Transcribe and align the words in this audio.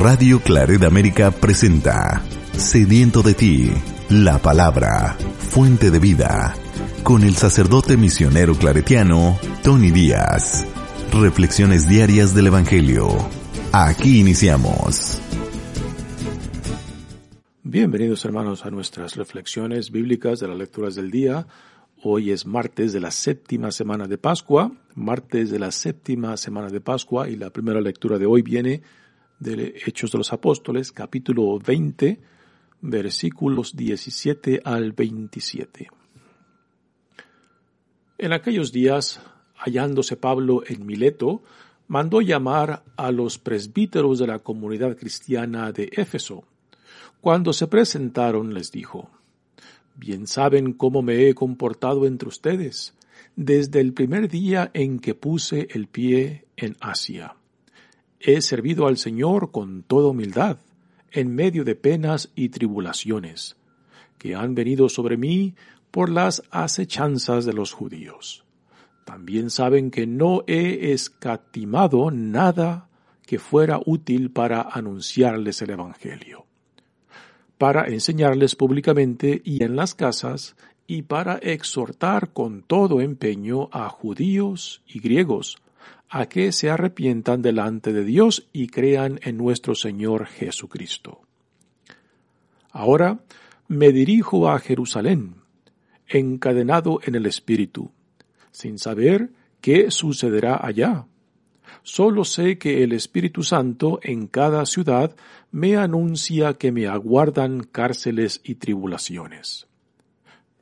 Radio 0.00 0.40
Claret 0.40 0.82
América 0.82 1.30
presenta 1.30 2.22
Sediento 2.52 3.20
de 3.20 3.34
ti, 3.34 3.70
la 4.08 4.38
palabra, 4.38 5.18
fuente 5.38 5.90
de 5.90 5.98
vida, 5.98 6.54
con 7.02 7.22
el 7.22 7.34
sacerdote 7.34 7.98
misionero 7.98 8.54
claretiano 8.54 9.38
Tony 9.62 9.90
Díaz. 9.90 10.66
Reflexiones 11.12 11.86
diarias 11.86 12.34
del 12.34 12.46
Evangelio. 12.46 13.08
Aquí 13.72 14.20
iniciamos. 14.20 15.20
Bienvenidos 17.62 18.24
hermanos 18.24 18.64
a 18.64 18.70
nuestras 18.70 19.16
reflexiones 19.16 19.90
bíblicas 19.90 20.40
de 20.40 20.48
las 20.48 20.56
lecturas 20.56 20.94
del 20.94 21.10
día. 21.10 21.46
Hoy 22.02 22.30
es 22.30 22.46
martes 22.46 22.94
de 22.94 23.00
la 23.00 23.10
séptima 23.10 23.70
semana 23.70 24.08
de 24.08 24.16
Pascua, 24.16 24.72
martes 24.94 25.50
de 25.50 25.58
la 25.58 25.70
séptima 25.70 26.38
semana 26.38 26.70
de 26.70 26.80
Pascua 26.80 27.28
y 27.28 27.36
la 27.36 27.50
primera 27.50 27.82
lectura 27.82 28.16
de 28.16 28.24
hoy 28.24 28.40
viene 28.40 28.80
de 29.40 29.80
Hechos 29.86 30.12
de 30.12 30.18
los 30.18 30.32
Apóstoles, 30.32 30.92
capítulo 30.92 31.58
20, 31.58 32.20
versículos 32.82 33.74
17 33.74 34.60
al 34.64 34.92
27. 34.92 35.88
En 38.18 38.32
aquellos 38.34 38.70
días, 38.70 39.20
hallándose 39.56 40.16
Pablo 40.16 40.62
en 40.66 40.84
Mileto, 40.84 41.42
mandó 41.88 42.20
llamar 42.20 42.84
a 42.96 43.10
los 43.10 43.38
presbíteros 43.38 44.18
de 44.18 44.26
la 44.26 44.40
comunidad 44.40 44.96
cristiana 44.96 45.72
de 45.72 45.88
Éfeso. 45.92 46.44
Cuando 47.22 47.54
se 47.54 47.66
presentaron 47.66 48.52
les 48.52 48.70
dijo, 48.70 49.10
Bien 49.96 50.26
saben 50.26 50.74
cómo 50.74 51.02
me 51.02 51.28
he 51.28 51.34
comportado 51.34 52.06
entre 52.06 52.28
ustedes 52.28 52.94
desde 53.36 53.80
el 53.80 53.94
primer 53.94 54.28
día 54.28 54.70
en 54.74 54.98
que 54.98 55.14
puse 55.14 55.68
el 55.70 55.88
pie 55.88 56.46
en 56.56 56.76
Asia 56.80 57.36
He 58.22 58.42
servido 58.42 58.86
al 58.86 58.98
Señor 58.98 59.50
con 59.50 59.82
toda 59.82 60.08
humildad, 60.08 60.58
en 61.10 61.34
medio 61.34 61.64
de 61.64 61.74
penas 61.74 62.30
y 62.34 62.50
tribulaciones, 62.50 63.56
que 64.18 64.34
han 64.34 64.54
venido 64.54 64.90
sobre 64.90 65.16
mí 65.16 65.54
por 65.90 66.10
las 66.10 66.42
acechanzas 66.50 67.46
de 67.46 67.54
los 67.54 67.72
judíos. 67.72 68.44
También 69.06 69.48
saben 69.48 69.90
que 69.90 70.06
no 70.06 70.44
he 70.46 70.92
escatimado 70.92 72.10
nada 72.10 72.90
que 73.26 73.38
fuera 73.38 73.80
útil 73.86 74.30
para 74.30 74.60
anunciarles 74.60 75.62
el 75.62 75.70
Evangelio, 75.70 76.44
para 77.56 77.86
enseñarles 77.86 78.54
públicamente 78.54 79.40
y 79.44 79.64
en 79.64 79.76
las 79.76 79.94
casas, 79.94 80.56
y 80.86 81.02
para 81.02 81.36
exhortar 81.36 82.32
con 82.32 82.62
todo 82.62 83.00
empeño 83.00 83.70
a 83.72 83.88
judíos 83.88 84.82
y 84.86 85.00
griegos, 85.00 85.56
a 86.10 86.26
que 86.26 86.50
se 86.50 86.68
arrepientan 86.68 87.40
delante 87.40 87.92
de 87.92 88.04
Dios 88.04 88.48
y 88.52 88.66
crean 88.66 89.20
en 89.22 89.36
nuestro 89.36 89.76
Señor 89.76 90.26
Jesucristo. 90.26 91.20
Ahora 92.72 93.20
me 93.68 93.92
dirijo 93.92 94.50
a 94.50 94.58
Jerusalén, 94.58 95.36
encadenado 96.08 96.98
en 97.04 97.14
el 97.14 97.26
Espíritu, 97.26 97.92
sin 98.50 98.78
saber 98.78 99.30
qué 99.60 99.92
sucederá 99.92 100.58
allá. 100.60 101.06
Solo 101.84 102.24
sé 102.24 102.58
que 102.58 102.82
el 102.82 102.92
Espíritu 102.92 103.44
Santo 103.44 104.00
en 104.02 104.26
cada 104.26 104.66
ciudad 104.66 105.14
me 105.52 105.76
anuncia 105.76 106.54
que 106.54 106.72
me 106.72 106.88
aguardan 106.88 107.62
cárceles 107.62 108.40
y 108.42 108.56
tribulaciones. 108.56 109.68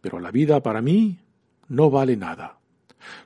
Pero 0.02 0.20
la 0.20 0.30
vida 0.30 0.62
para 0.62 0.82
mí 0.82 1.20
no 1.68 1.88
vale 1.90 2.16
nada 2.16 2.58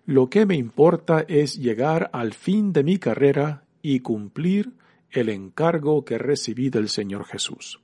lo 0.06 0.28
que 0.28 0.46
me 0.46 0.56
importa 0.56 1.24
es 1.28 1.58
llegar 1.58 2.10
al 2.12 2.32
fin 2.34 2.72
de 2.72 2.84
mi 2.84 2.98
carrera 2.98 3.64
y 3.82 4.00
cumplir 4.00 4.72
el 5.10 5.28
encargo 5.28 6.04
que 6.04 6.18
recibí 6.18 6.70
del 6.70 6.88
Señor 6.88 7.24
Jesús. 7.24 7.80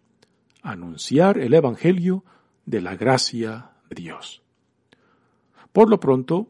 Anunciar 0.63 1.39
el 1.39 1.55
Evangelio 1.55 2.25
de 2.67 2.81
la 2.81 2.97
gracia 2.97 3.71
de 3.89 4.03
Dios. 4.03 4.43
Por 5.73 5.91
lo 5.91 6.01
pronto, 6.01 6.49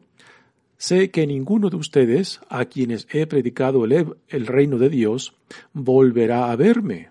sé 0.77 1.11
que 1.11 1.27
ninguno 1.27 1.69
de 1.69 1.77
ustedes, 1.77 2.39
a 2.49 2.65
quienes 2.65 3.07
he 3.11 3.27
predicado 3.27 3.85
el, 3.85 4.47
reino 4.47 4.77
de 4.77 4.89
Dios, 4.89 5.35
volverá 5.73 6.51
a 6.51 6.55
verme. 6.55 7.09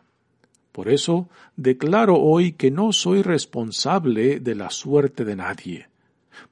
Por 0.72 0.88
eso 0.88 1.28
declaro 1.56 2.16
hoy 2.16 2.52
que 2.52 2.70
no 2.70 2.92
soy 2.92 3.22
responsable 3.22 4.40
de 4.40 4.54
la 4.54 4.70
suerte 4.70 5.24
de 5.24 5.36
nadie 5.36 5.88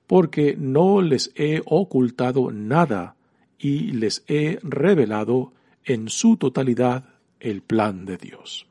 porque 0.07 0.57
no 0.59 1.03
les 1.03 1.33
he 1.35 1.63
ocultado 1.65 2.51
nada 2.51 3.17
y 3.59 3.93
les 3.93 4.25
he 4.29 4.59
revelado 4.63 5.53
en 5.85 6.09
su 6.09 6.37
totalidad 6.37 7.05
el 7.41 7.63
plan 7.63 8.05
de 8.05 8.17
Dios. 8.17 8.67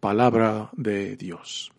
Palabra 0.00 0.70
de 0.76 1.16
Dios. 1.16 1.72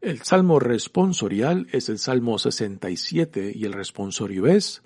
El 0.00 0.22
salmo 0.22 0.58
responsorial 0.58 1.66
es 1.72 1.90
el 1.90 1.98
Salmo 1.98 2.38
67 2.38 3.52
y 3.54 3.64
el 3.66 3.74
responsorio 3.74 4.46
es, 4.46 4.82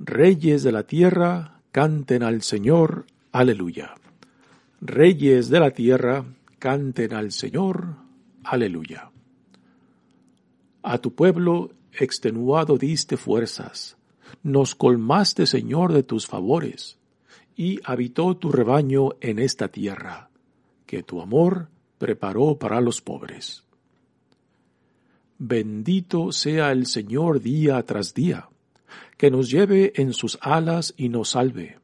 Reyes 0.00 0.62
de 0.62 0.72
la 0.72 0.84
tierra, 0.84 1.60
canten 1.70 2.22
al 2.22 2.42
Señor, 2.42 3.06
aleluya. 3.30 3.94
Reyes 4.80 5.50
de 5.50 5.60
la 5.60 5.70
tierra, 5.70 6.24
canten 6.58 7.14
al 7.14 7.32
Señor, 7.32 7.96
aleluya. 8.44 9.10
A 10.82 10.98
tu 10.98 11.14
pueblo 11.14 11.70
extenuado 11.92 12.76
diste 12.76 13.16
fuerzas, 13.16 13.96
nos 14.42 14.74
colmaste, 14.74 15.46
Señor, 15.46 15.92
de 15.92 16.02
tus 16.02 16.26
favores, 16.26 16.98
y 17.56 17.80
habitó 17.84 18.36
tu 18.36 18.52
rebaño 18.52 19.10
en 19.20 19.38
esta 19.38 19.68
tierra, 19.68 20.30
que 20.86 21.02
tu 21.02 21.20
amor 21.20 21.68
preparó 21.98 22.58
para 22.58 22.80
los 22.80 23.00
pobres. 23.00 23.64
Bendito 25.38 26.32
sea 26.32 26.72
el 26.72 26.86
Señor 26.86 27.40
día 27.40 27.82
tras 27.84 28.14
día, 28.14 28.48
que 29.16 29.30
nos 29.30 29.50
lleve 29.50 29.92
en 29.96 30.12
sus 30.12 30.38
alas 30.40 30.94
y 30.96 31.08
nos 31.08 31.30
salve. 31.30 31.78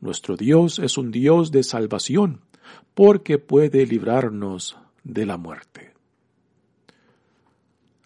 Nuestro 0.00 0.36
Dios 0.36 0.78
es 0.78 0.96
un 0.96 1.10
Dios 1.10 1.50
de 1.50 1.62
salvación 1.62 2.47
porque 2.94 3.38
puede 3.38 3.86
librarnos 3.86 4.76
de 5.04 5.26
la 5.26 5.36
muerte. 5.36 5.92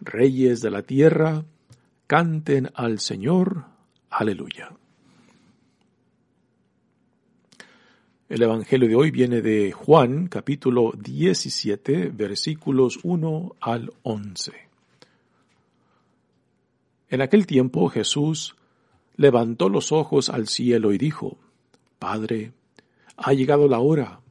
Reyes 0.00 0.60
de 0.60 0.70
la 0.70 0.82
tierra, 0.82 1.44
canten 2.06 2.70
al 2.74 2.98
Señor, 2.98 3.64
aleluya. 4.10 4.70
El 8.28 8.42
Evangelio 8.42 8.88
de 8.88 8.96
hoy 8.96 9.10
viene 9.10 9.42
de 9.42 9.72
Juan, 9.72 10.26
capítulo 10.26 10.92
17, 10.96 12.08
versículos 12.08 12.98
1 13.02 13.56
al 13.60 13.92
11. 14.04 14.52
En 17.10 17.20
aquel 17.20 17.46
tiempo 17.46 17.90
Jesús 17.90 18.56
levantó 19.16 19.68
los 19.68 19.92
ojos 19.92 20.30
al 20.30 20.48
cielo 20.48 20.94
y 20.94 20.98
dijo, 20.98 21.36
Padre, 21.98 22.52
ha 23.18 23.34
llegado 23.34 23.68
la 23.68 23.80
hora 23.80 24.21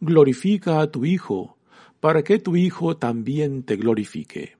glorifica 0.00 0.80
a 0.80 0.90
tu 0.90 1.04
Hijo, 1.04 1.56
para 2.00 2.22
que 2.24 2.38
tu 2.38 2.56
Hijo 2.56 2.96
también 2.96 3.62
te 3.62 3.76
glorifique. 3.76 4.56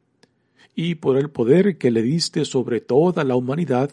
Y 0.75 0.97
por 0.97 1.17
el 1.17 1.31
poder 1.31 1.79
que 1.79 1.91
le 1.91 2.03
diste 2.03 2.45
sobre 2.45 2.81
toda 2.81 3.25
la 3.25 3.37
humanidad, 3.37 3.91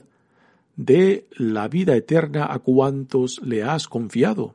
dé 0.75 1.27
la 1.31 1.67
vida 1.67 1.95
eterna 1.95 2.47
a 2.49 2.59
cuantos 2.59 3.41
le 3.43 3.63
has 3.63 3.87
confiado. 3.87 4.53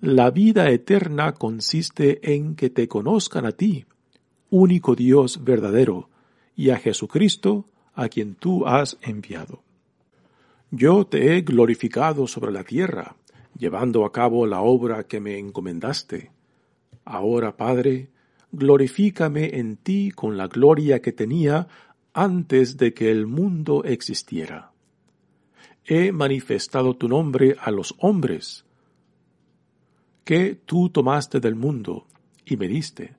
La 0.00 0.30
vida 0.30 0.70
eterna 0.70 1.32
consiste 1.32 2.34
en 2.34 2.54
que 2.54 2.70
te 2.70 2.88
conozcan 2.88 3.46
a 3.46 3.52
ti, 3.52 3.86
único 4.50 4.94
Dios 4.94 5.42
verdadero, 5.42 6.10
y 6.54 6.70
a 6.70 6.76
Jesucristo, 6.76 7.64
a 7.94 8.08
quien 8.08 8.34
tú 8.34 8.66
has 8.66 8.98
enviado. 9.02 9.62
Yo 10.70 11.06
te 11.06 11.36
he 11.36 11.42
glorificado 11.42 12.26
sobre 12.26 12.52
la 12.52 12.64
tierra, 12.64 13.16
llevando 13.56 14.04
a 14.04 14.12
cabo 14.12 14.46
la 14.46 14.60
obra 14.60 15.04
que 15.04 15.20
me 15.20 15.38
encomendaste. 15.38 16.30
Ahora, 17.04 17.56
Padre, 17.56 18.10
glorifícame 18.52 19.58
en 19.58 19.76
ti 19.76 20.10
con 20.10 20.36
la 20.36 20.46
gloria 20.48 21.00
que 21.00 21.12
tenía 21.12 21.68
antes 22.12 22.76
de 22.76 22.92
que 22.92 23.10
el 23.10 23.26
mundo 23.26 23.84
existiera. 23.84 24.72
he 25.84 26.12
manifestado 26.12 26.94
tu 26.94 27.08
nombre 27.08 27.56
a 27.60 27.70
los 27.70 27.94
hombres, 27.98 28.64
que 30.24 30.54
tú 30.54 30.90
tomaste 30.90 31.40
del 31.40 31.56
mundo 31.56 32.06
y 32.44 32.56
me 32.56 32.68
diste. 32.68 33.16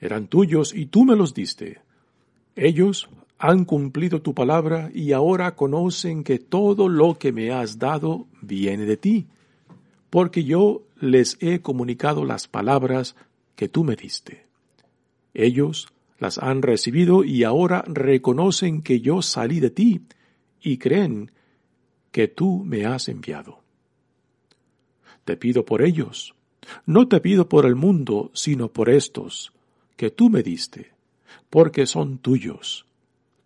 Eran 0.00 0.26
tuyos 0.26 0.74
y 0.74 0.86
tú 0.86 1.04
me 1.04 1.14
los 1.14 1.32
diste. 1.32 1.80
Ellos 2.56 3.08
han 3.38 3.64
cumplido 3.64 4.20
tu 4.20 4.34
palabra 4.34 4.90
y 4.92 5.12
ahora 5.12 5.54
conocen 5.54 6.24
que 6.24 6.38
todo 6.38 6.88
lo 6.88 7.18
que 7.18 7.32
me 7.32 7.52
has 7.52 7.78
dado 7.78 8.26
viene 8.40 8.84
de 8.84 8.96
ti, 8.96 9.26
porque 10.16 10.44
yo 10.44 10.86
les 10.98 11.36
he 11.42 11.60
comunicado 11.60 12.24
las 12.24 12.48
palabras 12.48 13.16
que 13.54 13.68
tú 13.68 13.84
me 13.84 13.96
diste. 13.96 14.46
Ellos 15.34 15.88
las 16.18 16.38
han 16.38 16.62
recibido 16.62 17.22
y 17.22 17.44
ahora 17.44 17.84
reconocen 17.86 18.80
que 18.80 19.02
yo 19.02 19.20
salí 19.20 19.60
de 19.60 19.68
ti 19.68 20.00
y 20.62 20.78
creen 20.78 21.32
que 22.12 22.28
tú 22.28 22.64
me 22.64 22.86
has 22.86 23.10
enviado. 23.10 23.58
Te 25.26 25.36
pido 25.36 25.66
por 25.66 25.82
ellos, 25.82 26.34
no 26.86 27.08
te 27.08 27.20
pido 27.20 27.46
por 27.46 27.66
el 27.66 27.74
mundo, 27.74 28.30
sino 28.32 28.72
por 28.72 28.88
estos, 28.88 29.52
que 29.96 30.08
tú 30.08 30.30
me 30.30 30.42
diste, 30.42 30.92
porque 31.50 31.84
son 31.84 32.16
tuyos. 32.20 32.86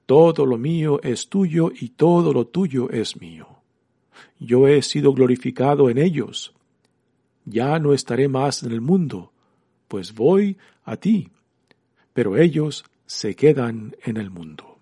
Todo 0.06 0.46
lo 0.46 0.56
mío 0.56 1.00
es 1.02 1.28
tuyo 1.28 1.72
y 1.74 1.88
todo 1.88 2.32
lo 2.32 2.46
tuyo 2.46 2.90
es 2.90 3.20
mío. 3.20 3.48
Yo 4.38 4.68
he 4.68 4.82
sido 4.82 5.12
glorificado 5.12 5.90
en 5.90 5.98
ellos. 5.98 6.54
Ya 7.44 7.78
no 7.78 7.92
estaré 7.94 8.28
más 8.28 8.62
en 8.62 8.72
el 8.72 8.80
mundo, 8.80 9.32
pues 9.88 10.14
voy 10.14 10.56
a 10.84 10.96
ti 10.96 11.30
pero 12.12 12.36
ellos 12.36 12.84
se 13.06 13.34
quedan 13.34 13.96
en 14.04 14.16
el 14.16 14.30
mundo. 14.30 14.78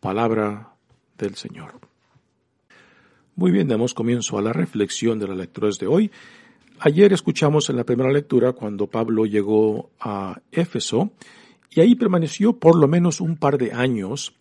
Palabra 0.00 0.74
del 1.18 1.34
Señor. 1.34 1.80
Muy 3.34 3.50
bien, 3.50 3.68
damos 3.68 3.92
comienzo 3.92 4.38
a 4.38 4.42
la 4.42 4.52
reflexión 4.52 5.18
de 5.18 5.28
las 5.28 5.36
lecturas 5.36 5.78
de 5.78 5.86
hoy. 5.86 6.10
Ayer 6.78 7.12
escuchamos 7.12 7.68
en 7.70 7.76
la 7.76 7.84
primera 7.84 8.12
lectura 8.12 8.52
cuando 8.52 8.86
Pablo 8.86 9.26
llegó 9.26 9.90
a 10.00 10.40
Éfeso 10.52 11.10
y 11.70 11.80
ahí 11.80 11.94
permaneció 11.94 12.54
por 12.54 12.76
lo 12.76 12.88
menos 12.88 13.20
un 13.20 13.36
par 13.36 13.58
de 13.58 13.72
años, 13.72 14.34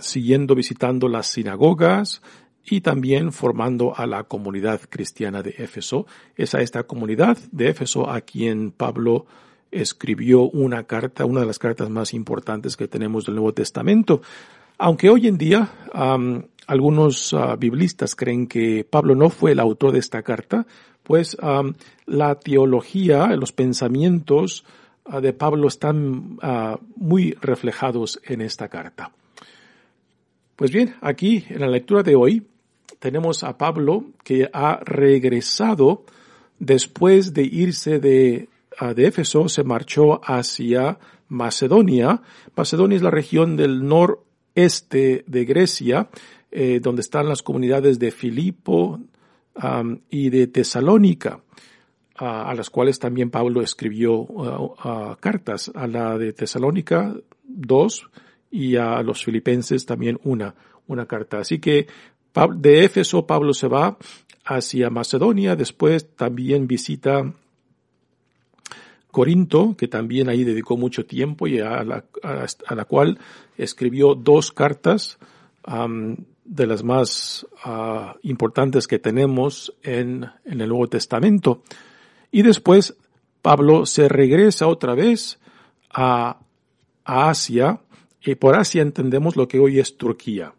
siguiendo 0.00 0.54
visitando 0.54 1.08
las 1.08 1.26
sinagogas, 1.26 2.22
y 2.70 2.80
también 2.80 3.32
formando 3.32 3.96
a 3.96 4.06
la 4.06 4.24
comunidad 4.24 4.80
cristiana 4.88 5.42
de 5.42 5.54
Éfeso. 5.58 6.06
Es 6.36 6.54
a 6.54 6.60
esta 6.60 6.84
comunidad 6.84 7.38
de 7.50 7.68
Éfeso 7.68 8.10
a 8.10 8.20
quien 8.20 8.70
Pablo 8.70 9.26
escribió 9.70 10.42
una 10.42 10.84
carta, 10.84 11.24
una 11.24 11.40
de 11.40 11.46
las 11.46 11.58
cartas 11.58 11.90
más 11.90 12.14
importantes 12.14 12.76
que 12.76 12.88
tenemos 12.88 13.24
del 13.24 13.36
Nuevo 13.36 13.52
Testamento. 13.52 14.22
Aunque 14.78 15.10
hoy 15.10 15.26
en 15.26 15.38
día 15.38 15.68
algunos 16.66 17.32
uh, 17.32 17.56
biblistas 17.58 18.14
creen 18.14 18.46
que 18.46 18.86
Pablo 18.88 19.14
no 19.14 19.30
fue 19.30 19.52
el 19.52 19.60
autor 19.60 19.92
de 19.92 19.98
esta 19.98 20.22
carta, 20.22 20.66
pues 21.02 21.36
la 22.06 22.34
teología, 22.36 23.28
los 23.28 23.52
pensamientos 23.52 24.64
uh, 25.06 25.20
de 25.20 25.32
Pablo 25.32 25.68
están 25.68 26.38
uh, 26.42 26.76
muy 26.96 27.32
reflejados 27.40 28.20
en 28.24 28.42
esta 28.42 28.68
carta. 28.68 29.10
Pues 30.54 30.70
bien, 30.70 30.94
aquí 31.00 31.44
en 31.48 31.60
la 31.60 31.68
lectura 31.68 32.02
de 32.02 32.14
hoy 32.14 32.46
tenemos 32.98 33.44
a 33.44 33.58
Pablo 33.58 34.04
que 34.24 34.48
ha 34.52 34.80
regresado 34.84 36.04
después 36.58 37.32
de 37.34 37.42
irse 37.44 38.00
de, 38.00 38.48
de 38.94 39.06
Éfeso, 39.06 39.48
se 39.48 39.64
marchó 39.64 40.20
hacia 40.24 40.98
Macedonia. 41.28 42.22
Macedonia 42.56 42.96
es 42.96 43.02
la 43.02 43.10
región 43.10 43.56
del 43.56 43.86
noreste 43.86 45.24
de 45.26 45.44
Grecia, 45.44 46.08
eh, 46.50 46.80
donde 46.80 47.02
están 47.02 47.28
las 47.28 47.42
comunidades 47.42 47.98
de 47.98 48.10
Filipo 48.10 49.00
y 50.08 50.30
de 50.30 50.46
Tesalónica, 50.46 51.40
a 52.14 52.54
las 52.54 52.70
cuales 52.70 53.00
también 53.00 53.28
Pablo 53.28 53.60
escribió 53.60 54.26
cartas, 55.18 55.72
a 55.74 55.88
la 55.88 56.16
de 56.16 56.32
Tesalónica 56.32 57.16
dos 57.42 58.08
y 58.52 58.76
a 58.76 59.02
los 59.02 59.24
filipenses 59.24 59.84
también 59.84 60.20
una, 60.22 60.54
una 60.86 61.06
carta. 61.06 61.38
Así 61.38 61.58
que 61.58 61.88
de 62.56 62.84
Éfeso 62.84 63.26
Pablo 63.26 63.52
se 63.52 63.68
va 63.68 63.96
hacia 64.44 64.90
Macedonia, 64.90 65.56
después 65.56 66.14
también 66.16 66.66
visita 66.66 67.32
Corinto, 69.10 69.74
que 69.76 69.88
también 69.88 70.28
ahí 70.28 70.44
dedicó 70.44 70.76
mucho 70.76 71.04
tiempo 71.04 71.46
y 71.46 71.58
a 71.60 71.82
la, 71.82 72.04
a, 72.22 72.74
la 72.74 72.84
cual 72.84 73.18
escribió 73.56 74.14
dos 74.14 74.52
cartas 74.52 75.18
de 76.44 76.66
las 76.66 76.82
más 76.82 77.46
ah, 77.64 78.16
importantes 78.22 78.86
que 78.86 78.98
tenemos 78.98 79.74
en, 79.82 80.26
en, 80.44 80.60
el 80.60 80.68
Nuevo 80.68 80.88
Testamento. 80.88 81.62
Y 82.30 82.42
después 82.42 82.96
Pablo 83.42 83.84
se 83.86 84.08
regresa 84.08 84.66
otra 84.66 84.94
vez 84.94 85.38
a, 85.90 86.38
a 87.04 87.30
Asia, 87.30 87.80
y 88.22 88.34
por 88.34 88.56
Asia 88.56 88.82
entendemos 88.82 89.36
lo 89.36 89.48
que 89.48 89.58
hoy 89.58 89.78
es 89.78 89.96
Turquía. 89.96 90.52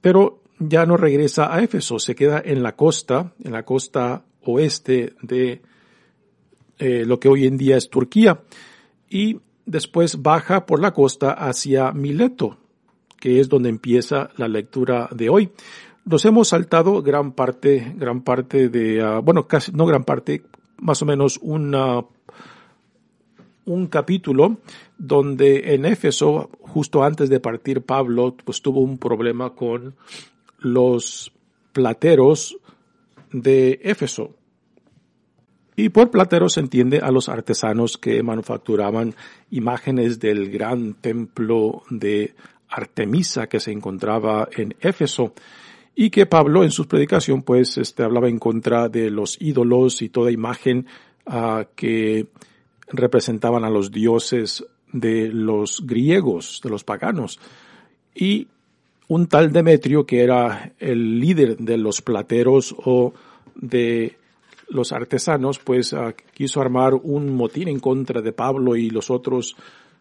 Pero 0.00 0.41
ya 0.68 0.86
no 0.86 0.96
regresa 0.96 1.54
a 1.54 1.62
Éfeso, 1.62 1.98
se 1.98 2.14
queda 2.14 2.42
en 2.44 2.62
la 2.62 2.76
costa, 2.76 3.32
en 3.42 3.52
la 3.52 3.64
costa 3.64 4.24
oeste 4.44 5.14
de 5.22 5.62
eh, 6.78 7.04
lo 7.06 7.20
que 7.20 7.28
hoy 7.28 7.46
en 7.46 7.56
día 7.56 7.76
es 7.76 7.90
Turquía, 7.90 8.40
y 9.08 9.38
después 9.66 10.22
baja 10.22 10.66
por 10.66 10.80
la 10.80 10.92
costa 10.92 11.32
hacia 11.32 11.92
Mileto, 11.92 12.58
que 13.18 13.40
es 13.40 13.48
donde 13.48 13.68
empieza 13.68 14.30
la 14.36 14.48
lectura 14.48 15.08
de 15.12 15.28
hoy. 15.28 15.50
Nos 16.04 16.24
hemos 16.24 16.48
saltado 16.48 17.02
gran 17.02 17.32
parte, 17.32 17.94
gran 17.96 18.22
parte 18.22 18.68
de, 18.68 19.00
ah, 19.00 19.20
bueno, 19.20 19.46
casi, 19.46 19.70
no 19.72 19.86
gran 19.86 20.04
parte, 20.04 20.42
más 20.78 21.00
o 21.02 21.06
menos 21.06 21.38
una, 21.40 22.04
un 23.64 23.86
capítulo 23.86 24.58
donde 24.98 25.74
en 25.74 25.84
Éfeso, 25.84 26.50
justo 26.60 27.04
antes 27.04 27.28
de 27.28 27.38
partir 27.38 27.82
Pablo, 27.82 28.34
pues 28.44 28.62
tuvo 28.62 28.80
un 28.80 28.98
problema 28.98 29.50
con 29.50 29.94
los 30.62 31.32
plateros 31.72 32.56
de 33.32 33.80
Éfeso. 33.82 34.34
Y 35.74 35.88
por 35.88 36.10
plateros 36.10 36.54
se 36.54 36.60
entiende 36.60 36.98
a 36.98 37.10
los 37.10 37.28
artesanos 37.28 37.96
que 37.96 38.22
manufacturaban 38.22 39.14
imágenes 39.50 40.20
del 40.20 40.50
gran 40.50 40.94
templo 40.94 41.82
de 41.88 42.34
Artemisa 42.68 43.48
que 43.48 43.60
se 43.60 43.72
encontraba 43.72 44.48
en 44.56 44.74
Éfeso 44.80 45.32
y 45.94 46.10
que 46.10 46.26
Pablo 46.26 46.64
en 46.64 46.70
su 46.70 46.86
predicación 46.86 47.42
pues 47.42 47.78
este 47.78 48.02
hablaba 48.02 48.28
en 48.28 48.38
contra 48.38 48.88
de 48.88 49.10
los 49.10 49.40
ídolos 49.40 50.02
y 50.02 50.08
toda 50.08 50.30
imagen 50.30 50.86
uh, 51.26 51.64
que 51.74 52.28
representaban 52.88 53.64
a 53.64 53.70
los 53.70 53.90
dioses 53.90 54.64
de 54.92 55.28
los 55.28 55.86
griegos, 55.86 56.60
de 56.62 56.70
los 56.70 56.84
paganos. 56.84 57.40
Y 58.14 58.48
un 59.12 59.26
tal 59.26 59.52
Demetrio, 59.52 60.06
que 60.06 60.22
era 60.22 60.72
el 60.78 61.20
líder 61.20 61.58
de 61.58 61.76
los 61.76 62.00
plateros 62.00 62.74
o 62.82 63.12
de 63.54 64.16
los 64.70 64.90
artesanos, 64.90 65.58
pues 65.58 65.92
ah, 65.92 66.14
quiso 66.32 66.62
armar 66.62 66.94
un 66.94 67.36
motín 67.36 67.68
en 67.68 67.78
contra 67.78 68.22
de 68.22 68.32
Pablo 68.32 68.74
y 68.74 68.88
los 68.88 69.10
otros 69.10 69.54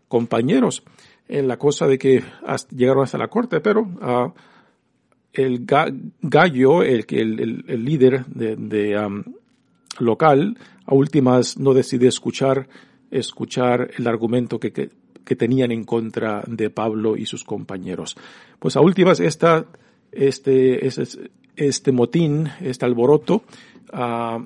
compañeros. 0.07 0.83
En 1.27 1.49
la 1.49 1.57
cosa 1.57 1.87
de 1.87 1.97
que 1.97 2.23
llegaron 2.73 3.03
hasta 3.03 3.17
la 3.17 3.27
corte, 3.27 3.59
pero 3.59 3.81
uh, 3.81 4.31
el 5.33 5.65
gallo, 5.65 6.81
el, 6.81 7.05
el, 7.09 7.83
líder 7.83 8.25
de, 8.27 9.09
local, 9.99 10.57
a 10.85 10.93
últimas 10.93 11.57
no 11.57 11.73
decide 11.73 12.07
escuchar, 12.07 12.69
escuchar 13.09 13.91
el 13.97 14.07
argumento 14.07 14.57
que 14.57 14.89
que 15.25 15.35
tenían 15.35 15.71
en 15.71 15.83
contra 15.83 16.43
de 16.47 16.69
Pablo 16.69 17.15
y 17.15 17.25
sus 17.25 17.43
compañeros. 17.43 18.17
Pues 18.61 18.75
a 18.75 18.81
últimas, 18.81 19.19
este, 19.19 19.65
este, 21.55 21.91
motín, 21.91 22.47
este 22.61 22.85
alboroto, 22.85 23.41
uh, 23.91 24.45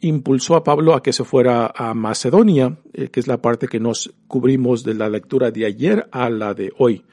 impulsó 0.00 0.54
a 0.54 0.62
Pablo 0.62 0.94
a 0.94 1.02
que 1.02 1.12
se 1.12 1.24
fuera 1.24 1.72
a 1.74 1.92
Macedonia, 1.94 2.78
eh, 2.92 3.08
que 3.08 3.18
es 3.18 3.26
la 3.26 3.42
parte 3.42 3.66
que 3.66 3.80
nos 3.80 4.14
cubrimos 4.28 4.84
de 4.84 4.94
la 4.94 5.08
lectura 5.08 5.50
de 5.50 5.66
ayer 5.66 6.08
a 6.12 6.30
la 6.30 6.54
de 6.54 6.72
hoy. 6.78 7.04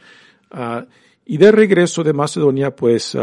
Uh, 0.53 0.85
y 1.25 1.37
de 1.37 1.51
regreso 1.51 2.03
de 2.03 2.13
Macedonia, 2.13 2.75
pues, 2.75 3.17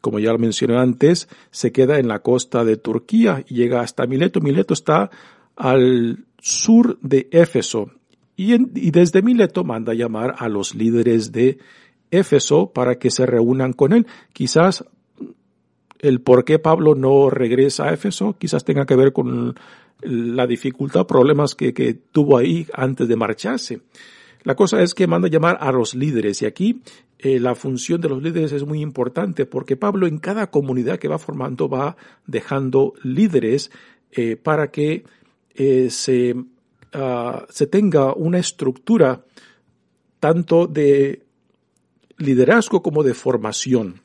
como 0.00 0.18
ya 0.18 0.32
lo 0.32 0.38
mencioné 0.38 0.76
antes, 0.76 1.28
se 1.52 1.70
queda 1.70 2.00
en 2.00 2.08
la 2.08 2.18
costa 2.18 2.64
de 2.64 2.76
Turquía 2.76 3.44
y 3.48 3.54
llega 3.54 3.82
hasta 3.82 4.04
Mileto. 4.08 4.40
Mileto 4.40 4.74
está 4.74 5.10
al 5.54 6.24
sur 6.40 6.98
de 7.02 7.28
Éfeso 7.30 7.92
y, 8.38 8.90
desde 8.92 9.20
Mileto 9.20 9.64
manda 9.64 9.94
llamar 9.94 10.36
a 10.38 10.48
los 10.48 10.76
líderes 10.76 11.32
de 11.32 11.58
Éfeso 12.12 12.72
para 12.72 12.94
que 12.94 13.10
se 13.10 13.26
reúnan 13.26 13.72
con 13.72 13.92
él. 13.92 14.06
Quizás 14.32 14.84
el 15.98 16.20
por 16.20 16.44
qué 16.44 16.60
Pablo 16.60 16.94
no 16.94 17.30
regresa 17.30 17.88
a 17.88 17.92
Éfeso 17.92 18.36
quizás 18.38 18.64
tenga 18.64 18.86
que 18.86 18.94
ver 18.94 19.12
con 19.12 19.56
la 20.02 20.46
dificultad, 20.46 21.08
problemas 21.08 21.56
que, 21.56 21.74
que 21.74 21.94
tuvo 21.94 22.38
ahí 22.38 22.68
antes 22.72 23.08
de 23.08 23.16
marcharse. 23.16 23.80
La 24.44 24.54
cosa 24.54 24.80
es 24.82 24.94
que 24.94 25.08
manda 25.08 25.26
llamar 25.26 25.58
a 25.60 25.72
los 25.72 25.96
líderes 25.96 26.40
y 26.42 26.46
aquí 26.46 26.80
eh, 27.18 27.40
la 27.40 27.56
función 27.56 28.00
de 28.00 28.08
los 28.08 28.22
líderes 28.22 28.52
es 28.52 28.64
muy 28.64 28.80
importante 28.80 29.46
porque 29.46 29.76
Pablo 29.76 30.06
en 30.06 30.18
cada 30.18 30.52
comunidad 30.52 31.00
que 31.00 31.08
va 31.08 31.18
formando 31.18 31.68
va 31.68 31.96
dejando 32.28 32.94
líderes 33.02 33.72
eh, 34.12 34.36
para 34.36 34.70
que 34.70 35.02
eh, 35.56 35.90
se, 35.90 36.36
uh, 36.94 37.44
se 37.48 37.66
tenga 37.66 38.12
una 38.14 38.38
estructura 38.38 39.24
tanto 40.20 40.66
de 40.66 41.24
liderazgo 42.16 42.82
como 42.82 43.02
de 43.02 43.14
formación. 43.14 44.02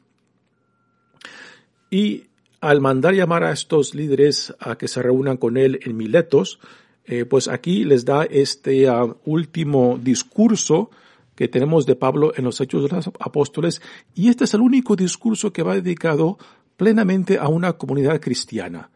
Y 1.90 2.26
al 2.62 2.82
mandar 2.82 3.14
llamar 3.14 3.44
a 3.44 3.52
estos 3.52 3.94
líderes 3.94 4.54
a 4.60 4.78
que 4.78 4.88
se 4.88 5.02
reúnan 5.02 5.38
con 5.38 5.58
él 5.58 5.80
en 5.84 5.98
Miletos, 5.98 6.60
eh, 7.06 7.26
pues 7.26 7.48
aquí 7.48 7.84
les 7.84 8.06
da 8.06 8.24
este 8.24 8.90
uh, 8.90 9.18
último 9.26 10.00
discurso 10.02 10.90
que 11.36 11.48
tenemos 11.48 11.86
de 11.86 11.96
Pablo 11.96 12.32
en 12.36 12.46
los 12.46 12.62
Hechos 12.62 12.84
de 12.84 12.96
los 12.96 13.08
Apóstoles, 13.20 13.82
y 14.16 14.30
este 14.30 14.44
es 14.46 14.54
el 14.54 14.62
único 14.62 14.96
discurso 14.96 15.52
que 15.52 15.64
va 15.64 15.74
dedicado 15.74 16.38
plenamente 16.78 17.38
a 17.38 17.48
una 17.48 17.74
comunidad 17.74 18.22
cristiana. 18.22 18.92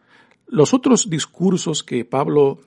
Los 0.47 0.73
otros 0.73 1.09
discursos 1.09 1.83
que 1.83 2.05
Pablo 2.05 2.59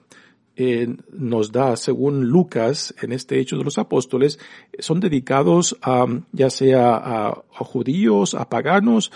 eh, 0.62 0.94
nos 1.10 1.52
da, 1.52 1.74
según 1.76 2.26
Lucas, 2.26 2.94
en 3.00 3.12
este 3.12 3.40
Hecho 3.40 3.56
de 3.56 3.64
los 3.64 3.78
Apóstoles, 3.78 4.38
son 4.78 5.00
dedicados 5.00 5.78
a, 5.80 6.04
ya 6.32 6.50
sea 6.50 6.96
a, 6.96 7.42
judíos, 7.50 8.34
a 8.34 8.50
paganos, 8.50 9.10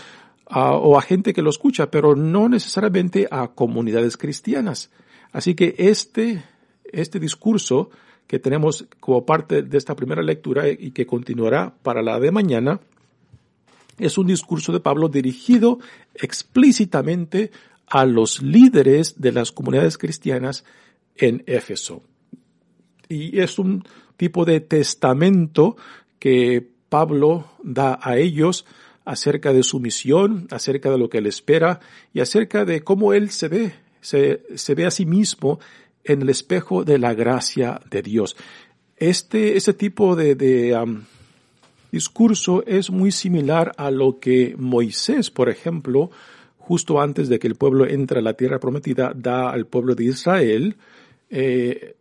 o 0.47 0.97
a 0.97 1.03
gente 1.03 1.35
que 1.35 1.43
lo 1.43 1.51
escucha, 1.51 1.91
pero 1.91 2.17
no 2.17 2.49
necesariamente 2.49 3.29
a 3.31 3.49
comunidades 3.49 4.17
cristianas. 4.17 4.91
Así 5.33 5.55
que 5.55 5.75
este, 5.77 6.43
este 6.85 7.21
discurso 7.21 7.91
que 8.27 8.39
tenemos 8.39 8.87
como 8.99 9.27
parte 9.27 9.63
de 9.63 9.77
esta 9.77 9.95
primera 9.95 10.23
lectura 10.23 10.69
y 10.71 10.93
que 10.93 11.07
continuará 11.07 11.75
para 11.83 12.03
la 12.03 12.19
de 12.21 12.31
mañana, 12.31 12.81
es 13.99 14.17
un 14.17 14.27
discurso 14.27 14.73
de 14.73 14.81
Pablo 14.81 15.11
dirigido 15.11 15.79
explícitamente 16.15 17.51
a 17.87 18.07
los 18.07 18.43
líderes 18.43 19.21
de 19.21 19.33
las 19.33 19.53
comunidades 19.53 19.99
cristianas 19.99 20.65
en 21.17 21.43
Éfeso. 21.47 22.03
Y 23.09 23.41
es 23.41 23.59
un 23.59 23.85
tipo 24.17 24.45
de 24.45 24.61
testamento 24.61 25.77
que 26.19 26.67
Pablo 26.89 27.51
da 27.63 27.99
a 28.01 28.17
ellos 28.17 28.65
acerca 29.05 29.53
de 29.53 29.63
su 29.63 29.81
misión, 29.81 30.47
acerca 30.51 30.91
de 30.91 30.99
lo 30.99 31.09
que 31.09 31.19
él 31.19 31.27
espera 31.27 31.81
y 32.13 32.21
acerca 32.21 32.65
de 32.65 32.83
cómo 32.83 33.13
él 33.13 33.31
se 33.31 33.49
ve, 33.49 33.75
se, 34.01 34.75
ve 34.75 34.87
a 34.87 34.91
sí 34.91 35.05
mismo 35.07 35.61
en 36.05 36.23
el 36.23 36.31
espejo 36.31 36.85
de 36.85 36.99
la 36.99 37.15
gracia 37.15 37.81
de 37.91 38.03
Dios. 38.03 38.37
Este, 38.97 39.59
tipo 39.75 40.17
de, 40.17 40.97
discurso 41.91 42.65
es 42.67 42.91
muy 42.91 43.13
similar 43.13 43.73
a 43.77 43.91
lo 43.91 44.19
que 44.19 44.55
Moisés, 44.57 45.31
por 45.31 45.49
ejemplo, 45.49 46.11
justo 46.59 47.01
antes 47.01 47.29
de 47.29 47.39
que 47.39 47.47
el 47.47 47.57
pueblo 47.57 47.87
entre 47.87 48.21
a 48.21 48.23
la 48.23 48.35
tierra 48.35 48.59
prometida, 48.59 49.13
da 49.15 49.51
al 49.51 49.67
pueblo 49.67 49.95
de 49.95 50.05
Israel, 50.05 50.77
eh, 51.31 51.97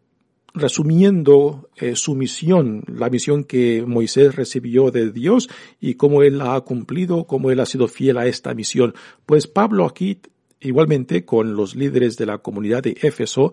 resumiendo 0.53 1.69
eh, 1.75 1.95
su 1.95 2.15
misión, 2.15 2.83
la 2.87 3.09
misión 3.09 3.43
que 3.43 3.83
Moisés 3.85 4.35
recibió 4.35 4.91
de 4.91 5.11
Dios 5.11 5.49
y 5.79 5.95
cómo 5.95 6.21
él 6.21 6.37
la 6.37 6.55
ha 6.55 6.61
cumplido, 6.61 7.25
cómo 7.25 7.49
él 7.49 7.59
ha 7.59 7.65
sido 7.65 7.87
fiel 7.87 8.17
a 8.17 8.27
esta 8.27 8.53
misión. 8.53 8.93
Pues 9.25 9.47
Pablo 9.47 9.85
aquí, 9.85 10.19
igualmente 10.59 11.25
con 11.25 11.55
los 11.55 11.75
líderes 11.75 12.17
de 12.17 12.27
la 12.27 12.37
comunidad 12.37 12.83
de 12.83 12.97
Éfeso, 13.01 13.51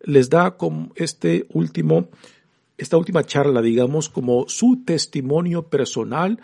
les 0.00 0.30
da 0.30 0.56
como 0.56 0.90
este 0.94 1.46
último, 1.52 2.08
esta 2.78 2.96
última 2.96 3.24
charla, 3.24 3.60
digamos, 3.60 4.08
como 4.08 4.48
su 4.48 4.84
testimonio 4.84 5.64
personal 5.64 6.40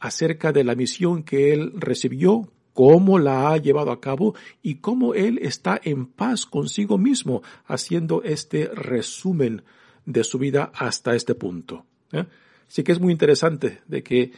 acerca 0.00 0.52
de 0.52 0.64
la 0.64 0.74
misión 0.74 1.22
que 1.22 1.52
él 1.52 1.72
recibió 1.76 2.48
cómo 2.74 3.18
la 3.18 3.50
ha 3.50 3.56
llevado 3.56 3.90
a 3.90 4.00
cabo 4.00 4.34
y 4.62 4.76
cómo 4.76 5.14
él 5.14 5.38
está 5.42 5.80
en 5.82 6.06
paz 6.06 6.46
consigo 6.46 6.98
mismo 6.98 7.42
haciendo 7.66 8.22
este 8.22 8.66
resumen 8.66 9.62
de 10.06 10.24
su 10.24 10.38
vida 10.38 10.72
hasta 10.74 11.14
este 11.14 11.34
punto. 11.34 11.84
¿eh? 12.12 12.24
Así 12.68 12.82
que 12.82 12.92
es 12.92 13.00
muy 13.00 13.12
interesante 13.12 13.80
de 13.86 14.02
que 14.02 14.32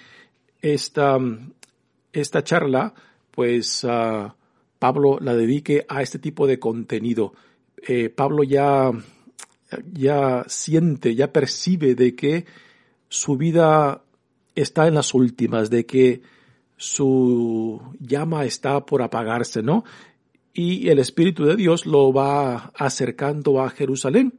esta, 0.61 1.19
esta 2.12 2.43
charla, 2.43 2.95
pues 3.31 3.85
uh, 3.85 4.33
Pablo 4.79 5.19
la 5.21 5.35
dedique 5.35 5.85
a 5.88 6.03
este 6.03 6.19
tipo 6.19 6.47
de 6.47 6.59
contenido. 6.59 7.35
Eh, 7.87 8.09
Pablo 8.09 8.43
ya, 8.43 8.91
ya 9.93 10.45
siente, 10.49 11.14
ya 11.14 11.33
percibe 11.33 11.95
de 11.95 12.14
que 12.14 12.45
su 13.09 13.37
vida 13.37 14.03
está 14.55 14.87
en 14.88 14.95
las 14.95 15.14
últimas, 15.14 15.71
de 15.71 15.87
que 15.87 16.23
su 16.76 17.81
llama 18.00 18.45
está 18.45 18.85
por 18.85 19.02
apagarse, 19.02 19.62
¿no? 19.62 19.85
Y 20.52 20.88
el 20.88 20.99
Espíritu 20.99 21.45
de 21.45 21.57
Dios 21.57 21.87
lo 21.87 22.12
va 22.12 22.73
acercando 22.76 23.61
a 23.61 23.71
Jerusalén. 23.71 24.35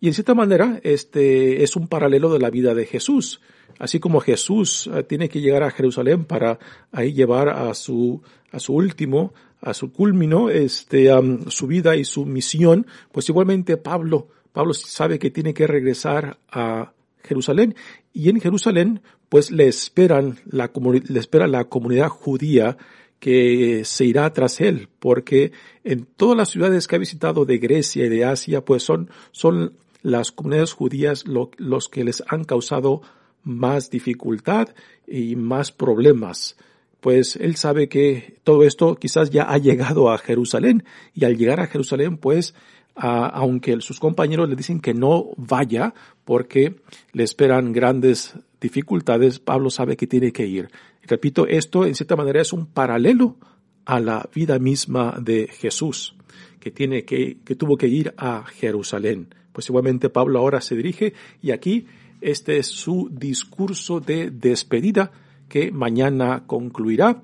Y 0.00 0.08
en 0.08 0.14
cierta 0.14 0.34
manera, 0.34 0.80
este 0.82 1.62
es 1.62 1.76
un 1.76 1.88
paralelo 1.88 2.32
de 2.32 2.38
la 2.38 2.50
vida 2.50 2.74
de 2.74 2.86
Jesús. 2.86 3.40
Así 3.78 4.00
como 4.00 4.20
Jesús 4.20 4.88
eh, 4.92 5.02
tiene 5.02 5.28
que 5.28 5.40
llegar 5.40 5.62
a 5.62 5.70
Jerusalén 5.70 6.24
para 6.24 6.58
ahí 6.92 7.12
llevar 7.12 7.48
a 7.48 7.74
su, 7.74 8.22
a 8.52 8.58
su 8.58 8.74
último, 8.74 9.32
a 9.60 9.74
su 9.74 9.92
culmino, 9.92 10.50
este, 10.50 11.10
su 11.48 11.66
vida 11.66 11.96
y 11.96 12.04
su 12.04 12.26
misión, 12.26 12.86
pues 13.10 13.28
igualmente 13.28 13.76
Pablo, 13.76 14.28
Pablo 14.52 14.74
sabe 14.74 15.18
que 15.18 15.30
tiene 15.30 15.54
que 15.54 15.66
regresar 15.66 16.38
a 16.50 16.92
Jerusalén 17.22 17.74
y 18.12 18.28
en 18.28 18.40
Jerusalén 18.40 19.00
pues 19.34 19.50
le 19.50 19.66
esperan 19.66 20.38
la, 20.46 20.70
le 21.08 21.18
espera 21.18 21.48
la 21.48 21.64
comunidad 21.64 22.08
judía 22.08 22.76
que 23.18 23.84
se 23.84 24.04
irá 24.04 24.32
tras 24.32 24.60
él, 24.60 24.88
porque 25.00 25.50
en 25.82 26.06
todas 26.06 26.36
las 26.36 26.50
ciudades 26.50 26.86
que 26.86 26.94
ha 26.94 27.00
visitado 27.00 27.44
de 27.44 27.58
Grecia 27.58 28.06
y 28.06 28.08
de 28.08 28.24
Asia, 28.24 28.64
pues 28.64 28.84
son, 28.84 29.10
son 29.32 29.72
las 30.02 30.30
comunidades 30.30 30.72
judías 30.72 31.24
los 31.26 31.88
que 31.88 32.04
les 32.04 32.22
han 32.28 32.44
causado 32.44 33.02
más 33.42 33.90
dificultad 33.90 34.68
y 35.04 35.34
más 35.34 35.72
problemas. 35.72 36.56
Pues 37.00 37.34
él 37.34 37.56
sabe 37.56 37.88
que 37.88 38.36
todo 38.44 38.62
esto 38.62 38.94
quizás 38.94 39.30
ya 39.30 39.50
ha 39.50 39.58
llegado 39.58 40.12
a 40.12 40.18
Jerusalén 40.18 40.84
y 41.12 41.24
al 41.24 41.36
llegar 41.36 41.58
a 41.58 41.66
Jerusalén, 41.66 42.18
pues 42.18 42.54
aunque 42.94 43.80
sus 43.80 43.98
compañeros 43.98 44.48
le 44.48 44.54
dicen 44.54 44.78
que 44.78 44.94
no 44.94 45.30
vaya 45.36 45.92
porque 46.24 46.76
le 47.12 47.24
esperan 47.24 47.72
grandes 47.72 48.36
dificultades, 48.64 49.38
Pablo 49.38 49.70
sabe 49.70 49.96
que 49.96 50.06
tiene 50.06 50.32
que 50.32 50.46
ir. 50.46 50.68
repito, 51.02 51.46
esto 51.46 51.84
en 51.84 51.94
cierta 51.94 52.16
manera 52.16 52.40
es 52.40 52.52
un 52.52 52.66
paralelo 52.66 53.36
a 53.84 54.00
la 54.00 54.28
vida 54.34 54.58
misma 54.58 55.16
de 55.20 55.48
Jesús, 55.48 56.16
que 56.58 56.70
tiene 56.70 57.04
que, 57.04 57.38
que 57.44 57.54
tuvo 57.54 57.76
que 57.76 57.88
ir 57.88 58.14
a 58.16 58.44
Jerusalén. 58.44 59.34
Pues 59.52 59.68
igualmente 59.68 60.08
Pablo 60.08 60.38
ahora 60.38 60.60
se 60.60 60.74
dirige 60.74 61.12
y 61.42 61.50
aquí 61.52 61.86
este 62.20 62.56
es 62.56 62.68
su 62.68 63.08
discurso 63.12 64.00
de 64.00 64.30
despedida 64.30 65.12
que 65.48 65.70
mañana 65.70 66.44
concluirá 66.46 67.22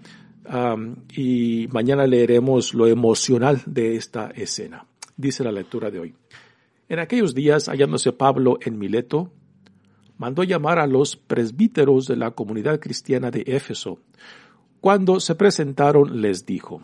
y 1.15 1.69
mañana 1.71 2.07
leeremos 2.07 2.75
lo 2.75 2.87
emocional 2.87 3.63
de 3.67 3.97
esta 3.97 4.31
escena 4.31 4.85
dice 5.21 5.45
la 5.45 5.53
lectura 5.53 5.91
de 5.91 6.01
hoy. 6.01 6.15
En 6.89 6.99
aquellos 6.99 7.35
días, 7.35 7.69
hallándose 7.69 8.13
Pablo 8.13 8.59
en 8.63 8.79
Mileto, 8.79 9.31
mandó 10.21 10.45
llamar 10.45 10.79
a 10.79 10.87
los 10.87 11.17
presbíteros 11.17 12.07
de 12.07 12.15
la 12.15 12.33
comunidad 12.33 12.79
cristiana 12.79 13.31
de 13.31 13.43
Éfeso. 13.47 14.01
Cuando 14.83 15.19
se 15.19 15.35
presentaron, 15.35 16.21
les 16.21 16.45
dijo, 16.45 16.83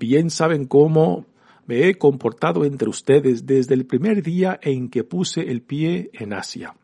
bien 0.00 0.28
saben 0.28 0.64
cómo 0.64 1.24
me 1.66 1.88
he 1.88 1.94
comportado 1.94 2.64
entre 2.64 2.88
ustedes 2.88 3.46
desde 3.46 3.74
el 3.74 3.86
primer 3.86 4.24
día 4.24 4.58
en 4.60 4.88
que 4.88 5.04
puse 5.04 5.42
el 5.42 5.62
pie 5.62 6.10
en 6.12 6.32
Asia. 6.32 6.74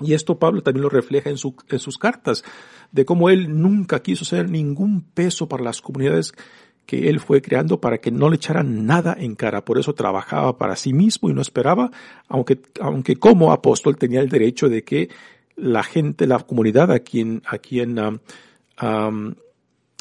Y 0.00 0.14
esto 0.14 0.40
Pablo 0.40 0.60
también 0.60 0.82
lo 0.82 0.88
refleja 0.88 1.30
en, 1.30 1.38
sus 1.38 1.98
cartas, 1.98 2.42
de 2.90 3.04
cómo 3.04 3.30
él 3.30 3.60
nunca 3.60 4.02
quiso 4.02 4.24
ser 4.24 4.50
ningún 4.50 5.02
peso 5.02 5.48
para 5.48 5.62
las 5.62 5.80
comunidades 5.80 6.34
que 6.86 7.08
él 7.08 7.20
fue 7.20 7.40
creando 7.40 7.80
para 7.80 7.98
que 7.98 8.10
no 8.10 8.28
le 8.28 8.36
echaran 8.36 8.84
nada 8.86 9.16
en 9.18 9.36
cara. 9.36 9.64
Por 9.64 9.78
eso 9.78 9.94
trabajaba 9.94 10.58
para 10.58 10.76
sí 10.76 10.92
mismo 10.92 11.30
y 11.30 11.34
no 11.34 11.40
esperaba, 11.40 11.90
aunque, 12.28 12.60
aunque 12.80 13.16
como 13.16 13.52
apóstol 13.52 13.96
tenía 13.96 14.20
el 14.20 14.28
derecho 14.28 14.68
de 14.68 14.82
que 14.82 15.08
la 15.56 15.82
gente, 15.82 16.26
la 16.26 16.38
comunidad 16.40 16.90
a 16.90 17.00
quien, 17.00 17.42
a 17.46 17.58
quien 17.58 18.20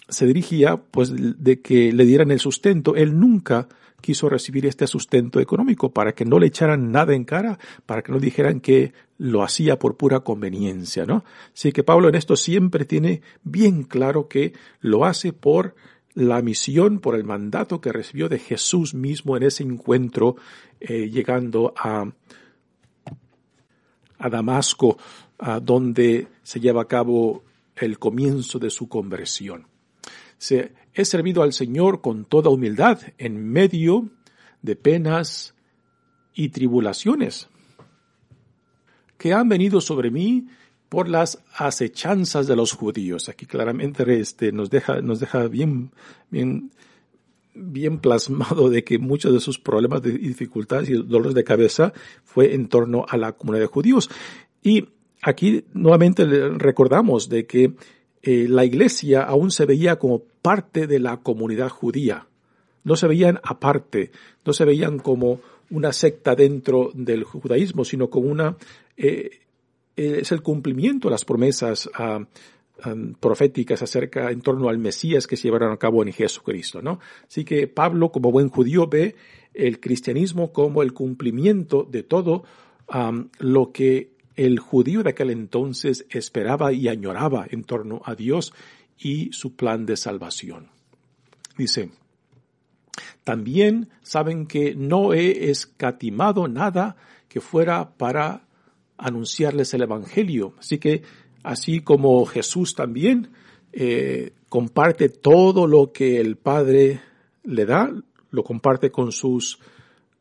se 0.08 0.26
dirigía, 0.26 0.78
pues 0.78 1.14
de 1.14 1.62
que 1.62 1.92
le 1.92 2.06
dieran 2.06 2.32
el 2.32 2.40
sustento. 2.40 2.96
Él 2.96 3.20
nunca 3.20 3.68
quiso 4.02 4.30
recibir 4.30 4.66
este 4.66 4.88
sustento 4.88 5.40
económico 5.40 5.94
para 5.94 6.14
que 6.14 6.26
no 6.26 6.40
le 6.40 6.48
echaran 6.48 6.92
nada 6.92 7.14
en 7.14 7.26
cara, 7.26 7.60
para 7.86 8.02
que 8.02 8.12
no 8.12 8.20
dijeran 8.20 8.62
que 8.62 8.94
lo 9.18 9.44
hacía 9.44 9.78
por 9.78 9.98
pura 9.98 10.22
conveniencia, 10.22 11.06
¿no? 11.06 11.26
Así 11.54 11.74
que 11.74 11.84
Pablo 11.84 12.08
en 12.08 12.16
esto 12.16 12.38
siempre 12.38 12.86
tiene 12.86 13.22
bien 13.44 13.84
claro 13.84 14.30
que 14.30 14.54
lo 14.80 15.04
hace 15.04 15.34
por 15.34 15.76
la 16.20 16.42
misión 16.42 17.00
por 17.00 17.16
el 17.16 17.24
mandato 17.24 17.80
que 17.80 17.94
recibió 17.94 18.28
de 18.28 18.40
Jesús 18.40 18.94
mismo 18.94 19.38
en 19.38 19.44
ese 19.44 19.64
encuentro, 19.64 20.36
eh, 20.80 21.10
llegando 21.10 21.74
a, 21.78 22.12
a 24.18 24.30
Damasco, 24.30 24.98
donde 25.62 26.28
se 26.44 26.60
lleva 26.60 26.82
a 26.82 26.88
cabo 26.90 27.46
el 27.78 27.98
comienzo 27.98 28.60
de 28.60 28.70
su 28.70 28.90
conversión. 28.90 29.68
Se, 30.38 30.74
he 30.94 31.06
servido 31.06 31.44
al 31.44 31.54
Señor 31.54 32.02
con 32.02 32.26
toda 32.26 32.50
humildad 32.50 33.00
en 33.18 33.42
medio 33.42 34.10
de 34.62 34.76
penas 34.76 35.56
y 36.34 36.50
tribulaciones 36.50 37.48
que 39.18 39.34
han 39.34 39.48
venido 39.48 39.80
sobre 39.80 40.12
mí 40.12 40.48
por 40.90 41.08
las 41.08 41.40
acechanzas 41.56 42.48
de 42.48 42.56
los 42.56 42.74
judíos. 42.74 43.30
Aquí 43.30 43.46
claramente 43.46 44.20
este, 44.20 44.52
nos 44.52 44.70
deja, 44.70 45.02
nos 45.02 45.20
deja 45.20 45.48
bien, 45.48 45.92
bien, 46.32 46.72
bien 47.54 48.00
plasmado 48.00 48.70
de 48.70 48.84
que 48.84 48.98
muchos 48.98 49.32
de 49.32 49.40
sus 49.40 49.60
problemas 49.60 50.02
y 50.04 50.18
dificultades 50.18 50.90
y 50.90 50.94
dolores 50.94 51.36
de 51.36 51.44
cabeza 51.44 51.94
fue 52.24 52.56
en 52.56 52.68
torno 52.68 53.06
a 53.08 53.18
la 53.18 53.34
comunidad 53.34 53.66
de 53.66 53.68
judíos. 53.68 54.10
Y 54.64 54.90
aquí 55.22 55.64
nuevamente 55.74 56.26
recordamos 56.26 57.30
de 57.30 57.46
que 57.46 57.76
eh, 58.22 58.48
la 58.50 58.66
iglesia 58.66 59.24
aún 59.24 59.52
se 59.52 59.66
veía 59.66 59.98
como 59.98 60.24
parte 60.42 60.88
de 60.88 61.00
la 61.00 61.18
comunidad 61.18 61.70
judía. 61.70 62.28
No 62.84 62.96
se 62.96 63.08
veían 63.08 63.40
aparte, 63.44 64.12
no 64.44 64.54
se 64.54 64.66
veían 64.66 64.98
como 64.98 65.42
una 65.70 65.94
secta 65.94 66.36
dentro 66.36 66.90
del 66.96 67.24
judaísmo, 67.24 67.86
sino 67.86 68.10
como 68.10 68.30
una 68.30 68.58
eh, 68.98 69.30
es 70.00 70.32
el 70.32 70.42
cumplimiento 70.42 71.08
de 71.08 71.12
las 71.12 71.26
promesas 71.26 71.90
ah, 71.96 72.26
ah, 72.84 72.96
proféticas 73.20 73.82
acerca 73.82 74.32
en 74.32 74.42
torno 74.42 74.70
al 74.70 74.78
Mesías 74.78 75.28
que 75.28 75.38
se 75.38 75.44
llevaron 75.44 75.72
a 75.72 75.78
cabo 75.78 76.04
en 76.04 76.14
Jesucristo, 76.14 76.82
¿no? 76.82 77.00
Así 77.28 77.44
que 77.44 77.68
Pablo, 77.68 78.12
como 78.12 78.32
buen 78.32 78.50
judío, 78.50 78.88
ve 78.88 79.16
el 79.54 79.80
cristianismo 79.80 80.54
como 80.54 80.82
el 80.84 80.94
cumplimiento 80.94 81.88
de 81.90 82.04
todo 82.04 82.44
lo 83.40 83.72
que 83.72 84.14
el 84.36 84.60
judío 84.60 85.04
de 85.04 85.12
aquel 85.12 85.30
entonces 85.32 86.06
esperaba 86.10 86.72
y 86.72 86.88
añoraba 86.88 87.46
en 87.50 87.64
torno 87.64 88.02
a 88.06 88.16
Dios 88.16 88.54
y 88.98 89.32
su 89.32 89.56
plan 89.56 89.86
de 89.86 89.98
salvación. 89.98 90.70
Dice, 91.58 91.92
también 93.24 93.90
saben 94.02 94.48
que 94.48 94.76
no 94.76 95.14
he 95.14 95.50
escatimado 95.50 96.48
nada 96.48 96.96
que 97.28 97.42
fuera 97.42 97.98
para 97.98 98.48
anunciarles 99.00 99.74
el 99.74 99.84
Evangelio. 99.84 100.54
Así 100.60 100.78
que, 100.78 101.02
así 101.44 101.82
como 101.82 102.26
Jesús 102.26 102.76
también 102.76 103.30
eh, 103.72 104.34
comparte 104.50 105.10
todo 105.10 105.68
lo 105.68 105.92
que 105.92 106.20
el 106.20 106.36
Padre 106.36 107.02
le 107.44 107.66
da, 107.66 107.92
lo 108.32 108.44
comparte 108.44 108.92
con 108.92 109.12
sus 109.12 109.60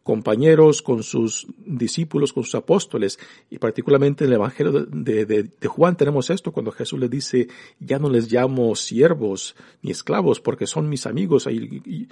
compañeros, 0.02 0.80
con 0.80 1.02
sus 1.02 1.46
discípulos, 1.58 2.32
con 2.32 2.42
sus 2.42 2.54
apóstoles, 2.54 3.18
y 3.50 3.58
particularmente 3.58 4.24
en 4.24 4.30
el 4.30 4.36
Evangelio 4.36 4.86
de, 4.86 5.50
Juan 5.66 5.98
tenemos 5.98 6.30
esto, 6.30 6.50
cuando 6.50 6.72
Jesús 6.72 6.98
le 6.98 7.10
dice, 7.10 7.48
ya 7.78 7.98
no 7.98 8.08
les 8.08 8.32
llamo 8.32 8.74
siervos 8.74 9.54
ni 9.82 9.90
esclavos, 9.90 10.40
porque 10.40 10.66
son 10.66 10.88
mis 10.88 11.04
amigos, 11.04 11.46
y 11.50 12.08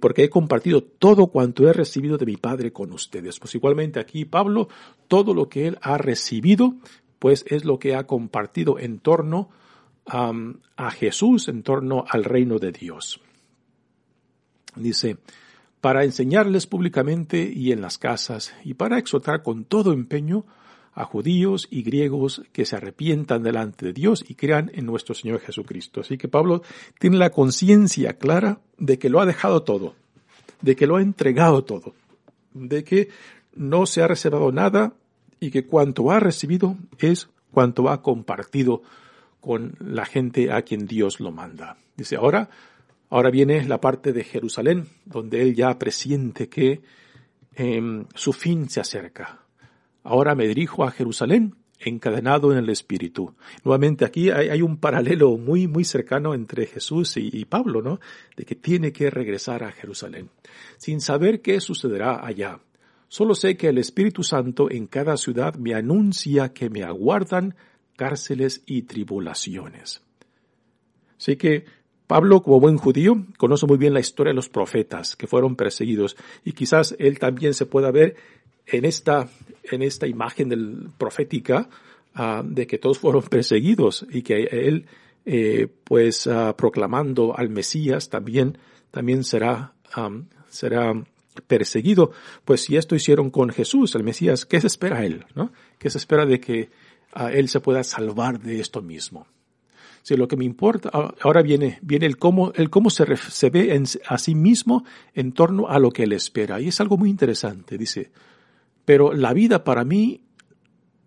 porque 0.00 0.24
he 0.24 0.30
compartido 0.30 0.82
todo 0.82 1.28
cuanto 1.28 1.68
he 1.68 1.72
recibido 1.72 2.18
de 2.18 2.26
mi 2.26 2.36
Padre 2.36 2.72
con 2.72 2.92
ustedes. 2.92 3.38
Pues 3.38 3.54
igualmente 3.54 4.00
aquí 4.00 4.24
Pablo, 4.24 4.68
todo 5.08 5.34
lo 5.34 5.48
que 5.48 5.66
él 5.68 5.78
ha 5.82 5.98
recibido, 5.98 6.74
pues 7.18 7.44
es 7.48 7.64
lo 7.64 7.78
que 7.78 7.94
ha 7.94 8.06
compartido 8.06 8.78
en 8.78 8.98
torno 8.98 9.50
a 10.06 10.90
Jesús, 10.90 11.48
en 11.48 11.62
torno 11.62 12.04
al 12.08 12.24
reino 12.24 12.58
de 12.58 12.72
Dios. 12.72 13.20
Dice, 14.74 15.18
para 15.80 16.04
enseñarles 16.04 16.66
públicamente 16.66 17.52
y 17.54 17.72
en 17.72 17.82
las 17.82 17.98
casas, 17.98 18.54
y 18.64 18.74
para 18.74 18.98
exhortar 18.98 19.42
con 19.42 19.64
todo 19.64 19.92
empeño 19.92 20.46
a 20.94 21.04
judíos 21.04 21.68
y 21.70 21.82
griegos 21.82 22.42
que 22.52 22.64
se 22.64 22.76
arrepientan 22.76 23.42
delante 23.42 23.86
de 23.86 23.92
Dios 23.92 24.24
y 24.26 24.34
crean 24.34 24.70
en 24.74 24.86
nuestro 24.86 25.14
Señor 25.14 25.40
Jesucristo. 25.40 26.00
Así 26.00 26.18
que 26.18 26.26
Pablo 26.26 26.62
tiene 26.98 27.18
la 27.18 27.30
conciencia 27.30 28.14
clara 28.14 28.60
de 28.78 28.98
que 28.98 29.08
lo 29.08 29.20
ha 29.20 29.26
dejado 29.26 29.62
todo, 29.62 29.94
de 30.62 30.76
que 30.76 30.86
lo 30.86 30.96
ha 30.96 31.02
entregado 31.02 31.64
todo, 31.64 31.94
de 32.54 32.84
que 32.84 33.08
no 33.54 33.86
se 33.86 34.02
ha 34.02 34.08
reservado 34.08 34.52
nada 34.52 34.94
y 35.40 35.50
que 35.50 35.66
cuanto 35.66 36.10
ha 36.10 36.20
recibido 36.20 36.76
es 36.98 37.28
cuanto 37.52 37.88
ha 37.88 38.02
compartido 38.02 38.82
con 39.40 39.74
la 39.80 40.04
gente 40.04 40.52
a 40.52 40.62
quien 40.62 40.86
Dios 40.86 41.20
lo 41.20 41.32
manda. 41.32 41.76
Dice, 41.96 42.16
ahora, 42.16 42.50
ahora 43.10 43.30
viene 43.30 43.64
la 43.64 43.80
parte 43.80 44.12
de 44.12 44.24
Jerusalén, 44.24 44.86
donde 45.04 45.42
él 45.42 45.54
ya 45.54 45.78
presiente 45.78 46.48
que 46.48 46.82
em, 47.54 48.06
su 48.14 48.32
fin 48.32 48.68
se 48.68 48.80
acerca. 48.80 49.40
Ahora 50.04 50.34
me 50.34 50.46
dirijo 50.46 50.84
a 50.84 50.90
Jerusalén, 50.90 51.54
encadenado 51.78 52.52
en 52.52 52.58
el 52.58 52.68
Espíritu. 52.70 53.34
Nuevamente 53.64 54.04
aquí 54.04 54.30
hay, 54.30 54.62
un 54.62 54.78
paralelo 54.78 55.36
muy, 55.36 55.66
muy 55.68 55.84
cercano 55.84 56.34
entre 56.34 56.66
Jesús 56.66 57.16
y, 57.16 57.44
Pablo, 57.44 57.82
¿no? 57.82 58.00
De 58.36 58.44
que 58.44 58.54
tiene 58.54 58.92
que 58.92 59.10
regresar 59.10 59.62
a 59.62 59.72
Jerusalén, 59.72 60.30
sin 60.76 61.00
saber 61.00 61.40
qué 61.40 61.60
sucederá 61.60 62.24
allá. 62.26 62.60
Solo 63.08 63.34
sé 63.34 63.56
que 63.56 63.68
el 63.68 63.78
Espíritu 63.78 64.22
Santo 64.22 64.70
en 64.70 64.86
cada 64.86 65.16
ciudad 65.16 65.54
me 65.54 65.74
anuncia 65.74 66.52
que 66.52 66.68
me 66.68 66.82
aguardan 66.82 67.54
cárceles 67.96 68.62
y 68.66 68.82
tribulaciones. 68.82 70.02
Así 71.16 71.36
que 71.36 71.64
Pablo, 72.06 72.42
como 72.42 72.60
buen 72.60 72.78
judío, 72.78 73.26
conoce 73.36 73.66
muy 73.66 73.76
bien 73.76 73.92
la 73.92 74.00
historia 74.00 74.30
de 74.30 74.36
los 74.36 74.48
profetas 74.48 75.14
que 75.14 75.26
fueron 75.26 75.56
perseguidos 75.56 76.16
y 76.42 76.52
quizás 76.52 76.96
él 76.98 77.18
también 77.18 77.54
se 77.54 77.66
pueda 77.66 77.90
ver 77.90 78.16
en 78.66 78.84
esta, 78.84 79.28
en 79.70 79.82
esta 79.82 80.06
imagen 80.06 80.48
del 80.48 80.90
profética 80.98 81.68
ah, 82.14 82.42
de 82.44 82.66
que 82.66 82.78
todos 82.78 82.98
fueron 82.98 83.22
perseguidos 83.30 84.06
y 84.10 84.22
que 84.22 84.44
él, 84.44 84.86
eh, 85.24 85.68
pues 85.84 86.26
ah, 86.26 86.54
proclamando 86.56 87.36
al 87.36 87.48
Mesías 87.48 88.08
también, 88.08 88.58
también 88.90 89.24
será, 89.24 89.74
será 90.48 90.94
perseguido. 91.46 92.12
Pues 92.44 92.62
si 92.62 92.76
esto 92.76 92.94
hicieron 92.94 93.30
con 93.30 93.50
Jesús, 93.50 93.94
el 93.94 94.04
Mesías, 94.04 94.44
¿qué 94.46 94.60
se 94.60 94.66
espera 94.66 95.04
él? 95.04 95.24
¿no? 95.34 95.52
¿Qué 95.78 95.90
se 95.90 95.98
espera 95.98 96.26
de 96.26 96.40
que 96.40 96.70
ah, 97.12 97.32
él 97.32 97.48
se 97.48 97.60
pueda 97.60 97.84
salvar 97.84 98.40
de 98.40 98.60
esto 98.60 98.82
mismo? 98.82 99.26
Si 100.02 100.16
lo 100.16 100.26
que 100.26 100.36
me 100.36 100.44
importa, 100.46 100.90
ahora 101.20 101.42
viene, 101.42 101.78
viene 101.82 102.06
el 102.06 102.16
cómo, 102.16 102.52
el 102.54 102.70
cómo 102.70 102.88
se, 102.88 103.04
se 103.16 103.50
ve 103.50 103.82
a 104.06 104.16
sí 104.16 104.34
mismo 104.34 104.84
en 105.12 105.32
torno 105.32 105.68
a 105.68 105.78
lo 105.78 105.90
que 105.90 106.04
él 106.04 106.12
espera. 106.12 106.60
Y 106.60 106.68
es 106.68 106.80
algo 106.80 106.96
muy 106.96 107.10
interesante. 107.10 107.76
Dice, 107.76 108.10
pero 108.88 109.12
la 109.12 109.34
vida 109.34 109.64
para 109.64 109.84
mí 109.84 110.22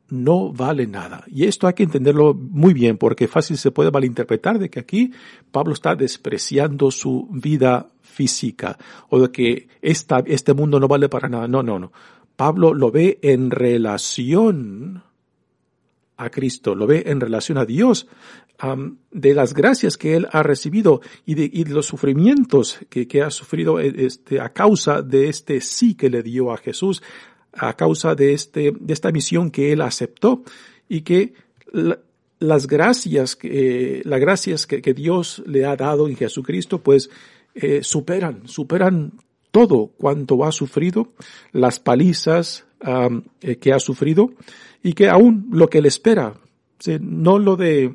no 0.09 0.53
vale 0.53 0.85
nada. 0.85 1.23
Y 1.25 1.45
esto 1.45 1.65
hay 1.65 1.73
que 1.73 1.81
entenderlo 1.81 2.35
muy 2.35 2.75
bien 2.75 2.95
porque 2.99 3.27
fácil 3.27 3.57
se 3.57 3.71
puede 3.71 3.89
malinterpretar 3.89 4.59
de 4.59 4.69
que 4.69 4.79
aquí 4.79 5.11
Pablo 5.51 5.73
está 5.73 5.95
despreciando 5.95 6.91
su 6.91 7.27
vida 7.31 7.89
física 8.03 8.77
o 9.09 9.19
de 9.19 9.31
que 9.31 9.67
esta, 9.81 10.19
este 10.27 10.53
mundo 10.53 10.79
no 10.79 10.87
vale 10.87 11.09
para 11.09 11.27
nada. 11.27 11.47
No, 11.47 11.63
no, 11.63 11.79
no. 11.79 11.91
Pablo 12.35 12.75
lo 12.75 12.91
ve 12.91 13.17
en 13.23 13.49
relación 13.49 15.01
a 16.17 16.29
Cristo, 16.29 16.75
lo 16.75 16.85
ve 16.85 17.05
en 17.07 17.19
relación 17.19 17.57
a 17.57 17.65
Dios, 17.65 18.07
de 19.11 19.33
las 19.33 19.55
gracias 19.55 19.97
que 19.97 20.15
él 20.15 20.27
ha 20.31 20.43
recibido 20.43 21.01
y 21.25 21.33
de, 21.33 21.49
y 21.51 21.63
los 21.65 21.87
sufrimientos 21.87 22.77
que, 22.89 23.07
que, 23.07 23.23
ha 23.23 23.31
sufrido 23.31 23.79
este, 23.79 24.39
a 24.39 24.49
causa 24.49 25.01
de 25.01 25.29
este 25.29 25.61
sí 25.61 25.95
que 25.95 26.11
le 26.11 26.21
dio 26.21 26.51
a 26.51 26.57
Jesús, 26.57 27.01
a 27.53 27.73
causa 27.75 28.15
de, 28.15 28.33
este, 28.33 28.73
de 28.77 28.93
esta 28.93 29.11
misión 29.11 29.51
que 29.51 29.71
él 29.71 29.81
aceptó 29.81 30.43
y 30.87 31.01
que 31.01 31.33
las 32.39 32.67
gracias, 32.67 33.35
que, 33.35 34.01
las 34.05 34.19
gracias 34.19 34.65
que, 34.65 34.93
Dios 34.93 35.43
le 35.45 35.65
ha 35.65 35.75
dado 35.75 36.07
en 36.07 36.15
Jesucristo, 36.15 36.81
pues 36.81 37.09
eh, 37.53 37.83
superan, 37.83 38.47
superan 38.47 39.13
todo 39.51 39.91
cuanto 39.97 40.45
ha 40.45 40.51
sufrido, 40.51 41.13
las 41.51 41.79
palizas 41.79 42.65
eh, 43.41 43.57
que 43.57 43.73
ha 43.73 43.79
sufrido 43.79 44.31
y 44.81 44.93
que 44.93 45.09
aún 45.09 45.49
lo 45.51 45.69
que 45.69 45.81
le 45.81 45.89
espera, 45.89 46.33
no 46.99 47.37
lo 47.37 47.57
de, 47.57 47.93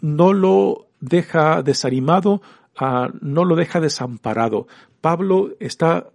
no 0.00 0.32
lo 0.32 0.86
deja 1.00 1.62
desanimado, 1.62 2.40
ah, 2.76 3.10
no 3.20 3.44
lo 3.44 3.56
deja 3.56 3.80
desamparado. 3.80 4.66
Pablo 5.00 5.54
está 5.60 6.10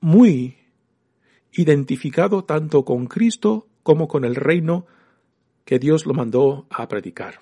muy 0.00 0.56
identificado 1.54 2.44
tanto 2.44 2.84
con 2.84 3.06
Cristo 3.06 3.66
como 3.82 4.08
con 4.08 4.24
el 4.24 4.34
reino 4.34 4.86
que 5.64 5.78
Dios 5.78 6.06
lo 6.06 6.14
mandó 6.14 6.66
a 6.70 6.88
predicar. 6.88 7.40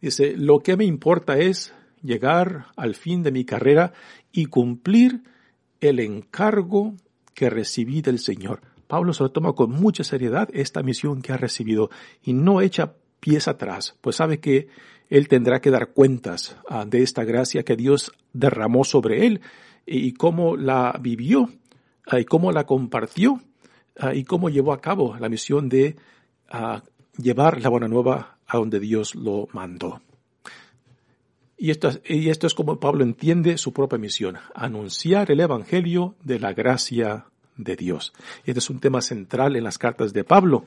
Dice, 0.00 0.36
lo 0.36 0.60
que 0.60 0.76
me 0.76 0.84
importa 0.84 1.38
es 1.38 1.74
llegar 2.02 2.66
al 2.76 2.94
fin 2.94 3.22
de 3.22 3.32
mi 3.32 3.44
carrera 3.44 3.92
y 4.32 4.46
cumplir 4.46 5.22
el 5.80 6.00
encargo 6.00 6.94
que 7.32 7.50
recibí 7.50 8.02
del 8.02 8.18
Señor. 8.18 8.60
Pablo 8.86 9.12
se 9.12 9.22
lo 9.22 9.30
toma 9.30 9.54
con 9.54 9.70
mucha 9.70 10.04
seriedad 10.04 10.48
esta 10.52 10.82
misión 10.82 11.22
que 11.22 11.32
ha 11.32 11.36
recibido 11.36 11.90
y 12.22 12.34
no 12.34 12.60
echa 12.60 12.94
pies 13.20 13.48
atrás, 13.48 13.96
pues 14.02 14.16
sabe 14.16 14.38
que 14.38 14.68
él 15.08 15.28
tendrá 15.28 15.60
que 15.60 15.70
dar 15.70 15.92
cuentas 15.92 16.58
ah, 16.68 16.84
de 16.84 17.02
esta 17.02 17.24
gracia 17.24 17.62
que 17.62 17.76
Dios 17.76 18.12
derramó 18.32 18.84
sobre 18.84 19.26
él 19.26 19.40
y 19.86 20.12
cómo 20.12 20.56
la 20.56 20.98
vivió 21.00 21.48
y 22.12 22.24
cómo 22.24 22.52
la 22.52 22.64
compartió 22.64 23.40
ah, 23.98 24.14
y 24.14 24.24
cómo 24.24 24.48
llevó 24.48 24.72
a 24.72 24.80
cabo 24.80 25.16
la 25.18 25.28
misión 25.28 25.68
de 25.68 25.96
ah, 26.50 26.82
llevar 27.16 27.60
la 27.60 27.68
buena 27.68 27.88
nueva 27.88 28.38
a 28.46 28.58
donde 28.58 28.80
Dios 28.80 29.14
lo 29.14 29.48
mandó. 29.52 30.00
Y 31.56 31.70
esto, 31.70 31.90
y 32.06 32.30
esto 32.30 32.46
es 32.46 32.54
como 32.54 32.80
Pablo 32.80 33.04
entiende 33.04 33.58
su 33.58 33.72
propia 33.72 33.98
misión, 33.98 34.36
anunciar 34.54 35.30
el 35.30 35.40
Evangelio 35.40 36.14
de 36.22 36.38
la 36.40 36.52
gracia 36.52 37.26
de 37.56 37.76
Dios. 37.76 38.12
Este 38.44 38.58
es 38.58 38.70
un 38.70 38.80
tema 38.80 39.00
central 39.00 39.56
en 39.56 39.64
las 39.64 39.78
cartas 39.78 40.12
de 40.12 40.24
Pablo. 40.24 40.66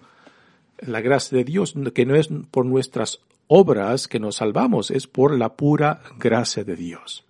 La 0.80 1.02
gracia 1.02 1.38
de 1.38 1.44
Dios, 1.44 1.74
que 1.94 2.06
no 2.06 2.16
es 2.16 2.30
por 2.52 2.66
nuestras 2.66 3.20
obras 3.48 4.08
que 4.08 4.20
nos 4.20 4.38
salvamos, 4.38 4.90
es 4.92 5.08
por 5.08 5.38
la 5.38 5.56
pura 5.56 6.02
gracia 6.18 6.64
de 6.64 6.76
Dios. 6.76 7.26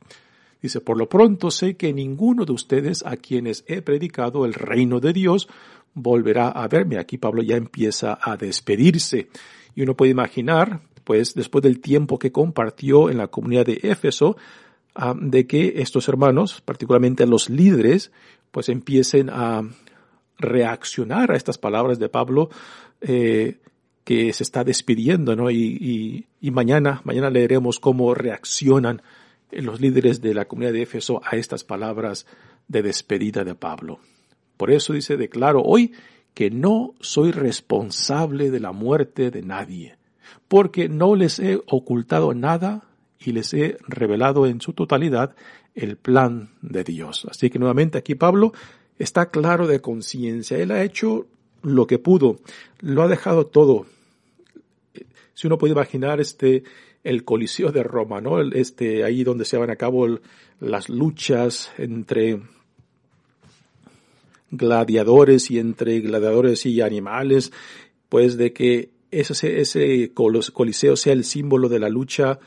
Dice, 0.62 0.82
por 0.82 0.98
lo 0.98 1.08
pronto 1.08 1.52
sé 1.52 1.76
que 1.76 1.94
ninguno 1.94 2.46
de 2.46 2.52
ustedes 2.52 3.06
a 3.06 3.18
quienes 3.18 3.64
he 3.68 3.82
predicado 3.82 4.46
el 4.46 4.54
reino 4.54 5.00
de 5.00 5.14
Dios 5.14 5.48
volverá 5.94 6.50
a 6.50 6.68
verme. 6.68 6.98
Aquí 6.98 7.18
Pablo 7.18 7.42
ya 7.44 7.56
empieza 7.56 8.18
a 8.22 8.38
despedirse. 8.38 9.30
Y 9.76 9.84
uno 9.84 9.96
puede 9.96 10.12
imaginar, 10.12 10.82
pues, 11.04 11.34
después 11.36 11.62
del 11.64 11.80
tiempo 11.80 12.18
que 12.18 12.32
compartió 12.32 13.10
en 13.10 13.18
la 13.18 13.28
comunidad 13.28 13.66
de 13.66 13.80
Éfeso, 13.84 14.38
ah, 14.96 15.16
de 15.20 15.46
que 15.46 15.74
estos 15.78 16.08
hermanos, 16.08 16.62
particularmente 16.62 17.26
los 17.28 17.50
líderes, 17.50 18.12
pues 18.52 18.70
empiecen 18.70 19.30
a 19.30 19.64
reaccionar 20.40 21.32
a 21.32 21.36
estas 21.36 21.58
palabras 21.58 22.00
de 22.00 22.10
Pablo 22.10 22.50
eh, 23.02 23.58
que 24.04 24.32
se 24.34 24.44
está 24.44 24.64
despidiendo, 24.64 25.36
¿no? 25.36 25.52
Y, 25.52 26.26
y, 26.40 26.52
mañana, 26.52 27.02
mañana 27.04 27.30
leeremos 27.30 27.80
cómo 27.80 28.14
reaccionan 28.14 29.02
los 29.52 29.80
líderes 29.80 30.22
de 30.22 30.34
la 30.34 30.46
comunidad 30.46 30.74
de 30.74 30.82
Éfeso 30.82 31.22
a 31.24 31.36
estas 31.36 31.64
palabras 31.64 32.26
de 32.68 32.82
despedida 32.82 33.44
de 33.44 33.56
Pablo. 33.56 34.00
Por 34.58 34.72
eso 34.72 34.94
dice, 34.94 35.18
declaro 35.18 35.62
hoy 35.62 35.94
que 36.34 36.50
no 36.52 36.94
soy 37.00 37.32
responsable 37.32 38.52
de 38.52 38.60
la 38.60 38.72
muerte 38.72 39.32
de 39.32 39.42
nadie, 39.42 39.98
porque 40.48 40.90
no 40.90 41.16
les 41.16 41.40
he 41.40 41.60
ocultado 41.68 42.34
nada 42.34 42.84
y 43.20 43.32
les 43.32 43.54
he 43.54 43.78
revelado 43.88 44.46
en 44.46 44.62
su 44.62 44.74
totalidad 44.74 45.36
el 45.74 45.98
plan 45.98 46.50
de 46.62 46.84
Dios. 46.84 47.26
Así 47.30 47.50
que 47.50 47.60
nuevamente 47.60 47.98
aquí 47.98 48.16
Pablo 48.16 48.54
está 49.00 49.30
claro 49.30 49.68
de 49.68 49.80
conciencia. 49.80 50.58
Él 50.58 50.72
ha 50.72 50.84
hecho 50.84 51.28
lo 51.62 51.88
que 51.88 52.00
pudo, 52.00 52.40
lo 52.80 53.04
ha 53.04 53.08
dejado 53.08 53.46
todo. 53.46 53.86
Si 55.34 55.48
uno 55.48 55.58
puede 55.58 55.74
imaginar 55.74 56.20
este 56.20 56.64
el 57.08 57.24
Coliseo 57.24 57.72
de 57.72 57.84
Roma, 57.84 58.20
¿no? 58.20 58.42
Este 58.42 59.04
ahí 59.04 59.24
donde 59.24 59.46
se 59.46 59.56
llevan 59.56 59.70
a 59.70 59.78
cabo 59.78 60.20
las 60.60 60.90
luchas 60.90 61.72
entre 61.78 62.42
gladiadores 64.52 65.50
y 65.50 65.60
entre 65.60 66.02
gladiadores 66.02 66.66
y 66.66 66.82
animales, 66.82 67.54
pues 68.10 68.38
de 68.38 68.52
que 68.52 68.90
ese, 69.12 69.62
ese 69.62 70.12
coliseo 70.14 70.98
sea 70.98 71.14
el 71.14 71.24
símbolo 71.24 71.70
de 71.70 71.80
la 71.80 71.90
lucha 71.90 72.40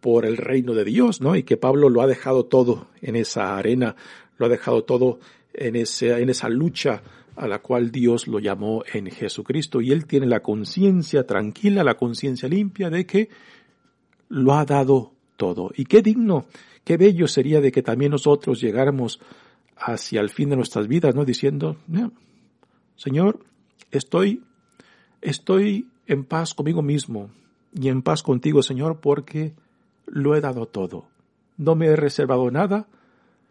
por 0.00 0.26
el 0.26 0.36
reino 0.36 0.74
de 0.74 0.84
Dios, 0.84 1.20
¿no? 1.20 1.36
Y 1.36 1.44
que 1.44 1.56
Pablo 1.56 1.88
lo 1.88 2.02
ha 2.02 2.06
dejado 2.08 2.46
todo 2.46 2.88
en 3.00 3.14
esa 3.14 3.56
arena, 3.56 3.94
lo 4.38 4.46
ha 4.46 4.48
dejado 4.48 4.82
todo 4.82 5.20
en, 5.54 5.76
ese, 5.76 6.20
en 6.20 6.30
esa 6.30 6.48
lucha 6.48 7.02
a 7.40 7.48
la 7.48 7.60
cual 7.60 7.90
Dios 7.90 8.28
lo 8.28 8.38
llamó 8.38 8.84
en 8.92 9.06
Jesucristo. 9.06 9.80
Y 9.80 9.92
él 9.92 10.04
tiene 10.04 10.26
la 10.26 10.40
conciencia 10.40 11.26
tranquila, 11.26 11.82
la 11.82 11.96
conciencia 11.96 12.48
limpia 12.50 12.90
de 12.90 13.06
que 13.06 13.30
lo 14.28 14.54
ha 14.54 14.66
dado 14.66 15.12
todo. 15.38 15.70
Y 15.74 15.86
qué 15.86 16.02
digno, 16.02 16.44
qué 16.84 16.98
bello 16.98 17.26
sería 17.26 17.62
de 17.62 17.72
que 17.72 17.82
también 17.82 18.10
nosotros 18.10 18.60
llegáramos 18.60 19.20
hacia 19.78 20.20
el 20.20 20.28
fin 20.28 20.50
de 20.50 20.56
nuestras 20.56 20.86
vidas, 20.86 21.14
¿no? 21.14 21.24
Diciendo, 21.24 21.78
Señor, 22.96 23.40
estoy, 23.90 24.42
estoy 25.22 25.88
en 26.06 26.24
paz 26.24 26.52
conmigo 26.52 26.82
mismo 26.82 27.30
y 27.74 27.88
en 27.88 28.02
paz 28.02 28.22
contigo, 28.22 28.62
Señor, 28.62 29.00
porque 29.00 29.54
lo 30.04 30.36
he 30.36 30.42
dado 30.42 30.66
todo. 30.66 31.06
No 31.56 31.74
me 31.74 31.86
he 31.86 31.96
reservado 31.96 32.50
nada 32.50 32.86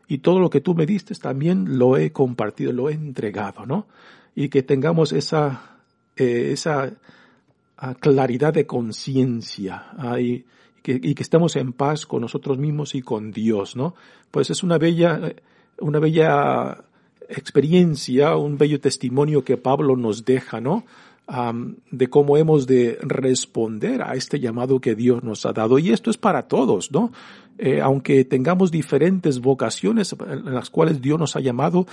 y 0.09 0.17
todo 0.17 0.39
lo 0.39 0.49
que 0.49 0.59
tú 0.59 0.73
me 0.73 0.87
diste 0.87 1.13
también 1.13 1.77
lo 1.77 1.95
he 1.95 2.11
compartido, 2.11 2.73
lo 2.73 2.89
he 2.89 2.93
entregado, 2.93 3.67
¿no? 3.67 3.85
Y 4.35 4.49
que 4.49 4.63
tengamos 4.63 5.13
esa, 5.13 5.77
eh, 6.17 6.49
esa 6.51 6.91
ah, 7.77 7.93
claridad 7.93 8.51
de 8.51 8.65
conciencia 8.65 9.85
y, 10.19 10.45
que, 10.81 10.99
y 11.01 11.13
que 11.13 11.21
estemos 11.21 11.55
en 11.55 11.73
paz 11.73 12.07
con 12.07 12.21
nosotros 12.21 12.57
mismos 12.57 12.95
y 12.95 13.03
con 13.03 13.31
Dios, 13.31 13.75
¿no? 13.75 13.93
Pues 14.31 14.49
es 14.49 14.63
una 14.63 14.79
bella, 14.79 15.35
una 15.79 15.99
bella 15.99 16.83
experiencia, 17.29 18.35
un 18.35 18.57
bello 18.57 18.79
testimonio 18.79 19.43
que 19.43 19.57
Pablo 19.57 19.95
nos 19.95 20.25
deja, 20.25 20.59
¿no? 20.59 20.85
de 21.91 22.09
cómo 22.09 22.37
hemos 22.37 22.65
de 22.65 22.97
responder 23.01 24.01
a 24.01 24.15
este 24.15 24.39
llamado 24.39 24.79
que 24.79 24.95
Dios 24.95 25.23
nos 25.23 25.45
ha 25.45 25.53
dado. 25.53 25.77
Y 25.77 25.91
esto 25.91 26.09
es 26.09 26.17
para 26.17 26.47
todos, 26.47 26.91
¿no? 26.91 27.11
Eh, 27.61 27.81
aunque 27.81 28.23
tengamos 28.23 28.71
diferentes 28.71 29.41
vocaciones 29.41 30.15
en 30.25 30.55
las 30.55 30.69
cuales 30.69 31.01
Dios 31.01 31.19
nos 31.19 31.35
ha 31.35 31.41
llamado, 31.41 31.87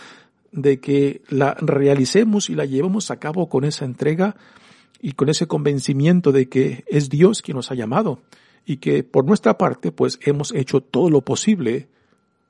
de 0.53 0.79
que 0.79 1.23
la 1.29 1.55
realicemos 1.55 2.51
y 2.51 2.55
la 2.55 2.67
llevemos 2.67 3.11
a 3.11 3.19
cabo 3.19 3.49
con 3.49 3.65
esa 3.65 3.85
entrega 3.85 4.37
y 5.01 5.13
con 5.13 5.29
ese 5.29 5.49
convencimiento 5.49 6.31
de 6.31 6.49
que 6.49 6.85
es 6.87 7.09
Dios 7.09 7.43
quien 7.43 7.57
nos 7.57 7.73
ha 7.73 7.75
llamado 7.75 8.21
y 8.65 8.77
que 8.77 9.03
por 9.03 9.25
nuestra 9.25 9.59
parte 9.59 9.91
pues 9.91 10.21
hemos 10.23 10.55
hecho 10.55 10.81
todo 10.81 11.11
lo 11.11 11.23
posible 11.23 11.89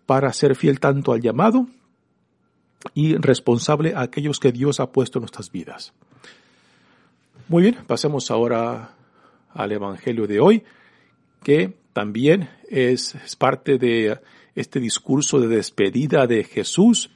para 0.05 0.31
ser 0.35 0.55
fiel 0.55 0.79
tanto 0.79 1.12
al 1.12 1.22
llamado 1.22 1.68
y 2.92 3.16
responsable 3.16 3.94
a 3.94 4.02
aquellos 4.02 4.40
que 4.40 4.52
Dios 4.52 4.79
ha 4.79 4.92
puesto 4.92 5.18
en 5.18 5.22
nuestras 5.22 5.50
vidas. 5.50 5.94
Muy 7.48 7.62
bien, 7.62 7.79
pasemos 7.87 8.31
ahora 8.31 8.94
al 9.55 9.72
Evangelio 9.72 10.26
de 10.26 10.38
hoy, 10.38 10.64
que 11.42 11.86
también 11.96 12.50
es, 12.68 13.16
parte 13.38 13.78
de 13.78 14.18
este 14.54 14.80
discurso 14.80 15.40
de 15.40 15.48
despedida 15.48 16.26
de 16.26 16.44
Jesús 16.44 17.09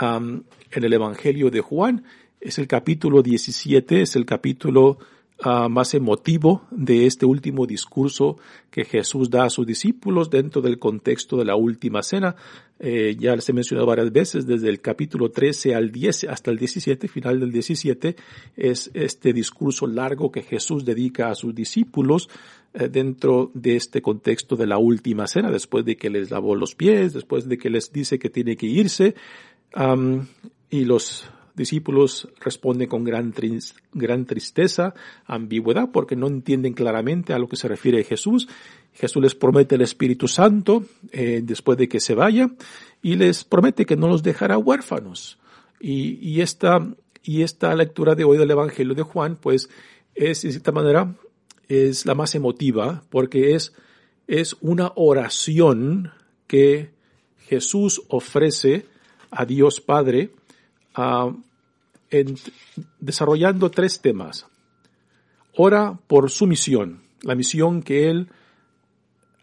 en 0.00 0.44
el 0.72 0.92
Evangelio 0.94 1.50
de 1.50 1.60
Juan. 1.60 2.02
Es 2.40 2.58
el 2.58 2.66
capítulo 2.66 3.20
17, 3.20 4.00
es 4.00 4.16
el 4.16 4.24
capítulo 4.24 4.96
Ah, 5.38 5.68
más 5.68 5.92
emotivo 5.92 6.62
de 6.70 7.04
este 7.04 7.26
último 7.26 7.66
discurso 7.66 8.38
que 8.70 8.86
Jesús 8.86 9.28
da 9.28 9.44
a 9.44 9.50
sus 9.50 9.66
discípulos 9.66 10.30
dentro 10.30 10.62
del 10.62 10.78
contexto 10.78 11.36
de 11.36 11.44
la 11.44 11.56
última 11.56 12.02
cena. 12.02 12.36
Eh, 12.78 13.16
ya 13.18 13.36
les 13.36 13.46
he 13.46 13.52
mencionado 13.52 13.86
varias 13.86 14.10
veces, 14.10 14.46
desde 14.46 14.70
el 14.70 14.80
capítulo 14.80 15.30
13 15.30 15.74
al 15.74 15.92
10 15.92 16.24
hasta 16.24 16.50
el 16.50 16.56
17, 16.56 17.06
final 17.08 17.38
del 17.38 17.52
17, 17.52 18.16
es 18.56 18.90
este 18.94 19.34
discurso 19.34 19.86
largo 19.86 20.32
que 20.32 20.40
Jesús 20.40 20.86
dedica 20.86 21.28
a 21.28 21.34
sus 21.34 21.54
discípulos 21.54 22.30
eh, 22.72 22.88
dentro 22.88 23.50
de 23.52 23.76
este 23.76 24.00
contexto 24.00 24.56
de 24.56 24.66
la 24.66 24.78
última 24.78 25.26
cena, 25.26 25.50
después 25.50 25.84
de 25.84 25.98
que 25.98 26.08
les 26.08 26.30
lavó 26.30 26.54
los 26.54 26.74
pies, 26.74 27.12
después 27.12 27.46
de 27.46 27.58
que 27.58 27.68
les 27.68 27.92
dice 27.92 28.18
que 28.18 28.30
tiene 28.30 28.56
que 28.56 28.66
irse, 28.66 29.14
y 30.70 30.84
los 30.86 31.28
discípulos 31.56 32.28
responden 32.40 32.88
con 32.88 33.02
gran, 33.02 33.34
gran 33.92 34.26
tristeza, 34.26 34.94
ambigüedad, 35.24 35.90
porque 35.90 36.14
no 36.14 36.26
entienden 36.26 36.74
claramente 36.74 37.32
a 37.32 37.38
lo 37.38 37.48
que 37.48 37.56
se 37.56 37.66
refiere 37.66 38.04
Jesús. 38.04 38.48
Jesús 38.92 39.22
les 39.22 39.34
promete 39.34 39.74
el 39.74 39.82
Espíritu 39.82 40.28
Santo 40.28 40.84
eh, 41.10 41.40
después 41.42 41.78
de 41.78 41.88
que 41.88 42.00
se 42.00 42.14
vaya 42.14 42.50
y 43.02 43.16
les 43.16 43.44
promete 43.44 43.86
que 43.86 43.96
no 43.96 44.08
los 44.08 44.22
dejará 44.22 44.58
huérfanos. 44.58 45.38
Y, 45.80 46.18
y, 46.20 46.42
esta, 46.42 46.86
y 47.22 47.42
esta 47.42 47.74
lectura 47.74 48.14
de 48.14 48.24
hoy 48.24 48.38
del 48.38 48.50
Evangelio 48.50 48.94
de 48.94 49.02
Juan, 49.02 49.36
pues 49.36 49.68
es, 50.14 50.42
de 50.42 50.50
cierta 50.50 50.72
manera, 50.72 51.14
es 51.68 52.06
la 52.06 52.14
más 52.14 52.34
emotiva 52.34 53.02
porque 53.10 53.54
es, 53.54 53.72
es 54.26 54.56
una 54.60 54.92
oración 54.94 56.12
que 56.46 56.90
Jesús 57.48 58.02
ofrece 58.08 58.86
a 59.30 59.44
Dios 59.44 59.80
Padre 59.80 60.30
en, 62.10 62.36
desarrollando 63.00 63.70
tres 63.70 64.00
temas. 64.00 64.46
Ora 65.54 65.98
por 66.06 66.30
su 66.30 66.46
misión, 66.46 67.02
la 67.22 67.34
misión 67.34 67.82
que 67.82 68.10
él 68.10 68.28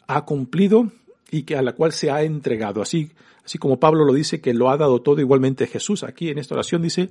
ha 0.08 0.26
cumplido 0.26 0.92
y 1.32 1.44
que 1.44 1.56
a 1.56 1.62
la 1.62 1.74
cual 1.74 1.92
se 1.92 2.12
ha 2.12 2.24
entregado. 2.24 2.82
Así, 2.82 3.12
así 3.44 3.58
como 3.58 3.80
Pablo 3.80 4.06
lo 4.06 4.14
dice 4.14 4.42
que 4.42 4.54
lo 4.54 4.70
ha 4.70 4.78
dado 4.78 5.02
todo, 5.02 5.20
igualmente 5.20 5.68
Jesús 5.68 6.04
aquí 6.04 6.30
en 6.30 6.38
esta 6.38 6.56
oración 6.56 6.82
dice, 6.82 7.10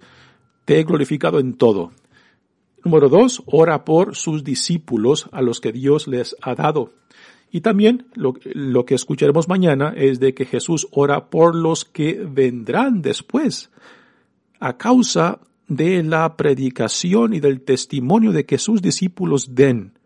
te 0.65 0.79
he 0.79 0.85
glorificado 0.85 1.41
en 1.41 1.55
todo. 1.55 1.93
Número 2.85 3.09
dos, 3.09 3.43
ora 3.47 3.85
por 3.85 4.17
sus 4.17 4.45
discípulos 4.45 5.29
a 5.33 5.43
los 5.43 5.61
que 5.61 5.73
Dios 5.73 6.09
les 6.09 6.37
ha 6.41 6.55
dado. 6.55 6.93
Y 7.51 7.61
también 7.61 8.07
lo, 8.15 8.35
lo, 8.55 8.87
que 8.87 8.95
escucharemos 8.95 9.47
mañana 9.49 9.93
es 9.95 10.21
de 10.21 10.35
que 10.35 10.47
Jesús 10.47 10.89
ora 10.91 11.29
por 11.29 11.55
los 11.55 11.85
que 11.85 12.15
vendrán 12.15 13.03
después, 13.03 13.71
a 14.63 14.79
causa 14.79 15.41
de 15.67 16.05
la 16.05 16.37
predicación 16.37 17.35
y 17.35 17.41
del 17.41 17.63
testimonio 17.63 18.31
de 18.31 18.47
que 18.47 18.59
sus 18.59 18.81
discípulos 18.81 19.57
den, 19.57 19.99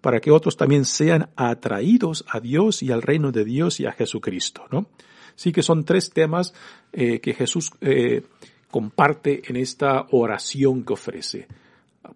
para 0.00 0.20
que 0.20 0.30
otros 0.30 0.56
también 0.56 0.84
sean 0.84 1.30
atraídos 1.34 2.24
a 2.28 2.38
Dios 2.38 2.84
y 2.84 2.92
al 2.92 3.02
reino 3.02 3.32
de 3.32 3.44
Dios 3.44 3.80
y 3.80 3.86
a 3.86 3.90
Jesucristo, 3.90 4.62
¿no? 4.70 4.86
Sí 5.34 5.50
que 5.50 5.64
son 5.64 5.84
tres 5.84 6.10
temas 6.10 6.54
eh, 6.92 7.18
que 7.18 7.34
Jesús 7.34 7.72
eh, 7.80 8.22
comparte 8.70 9.42
en 9.48 9.56
esta 9.56 10.06
oración 10.12 10.84
que 10.84 10.92
ofrece, 10.92 11.48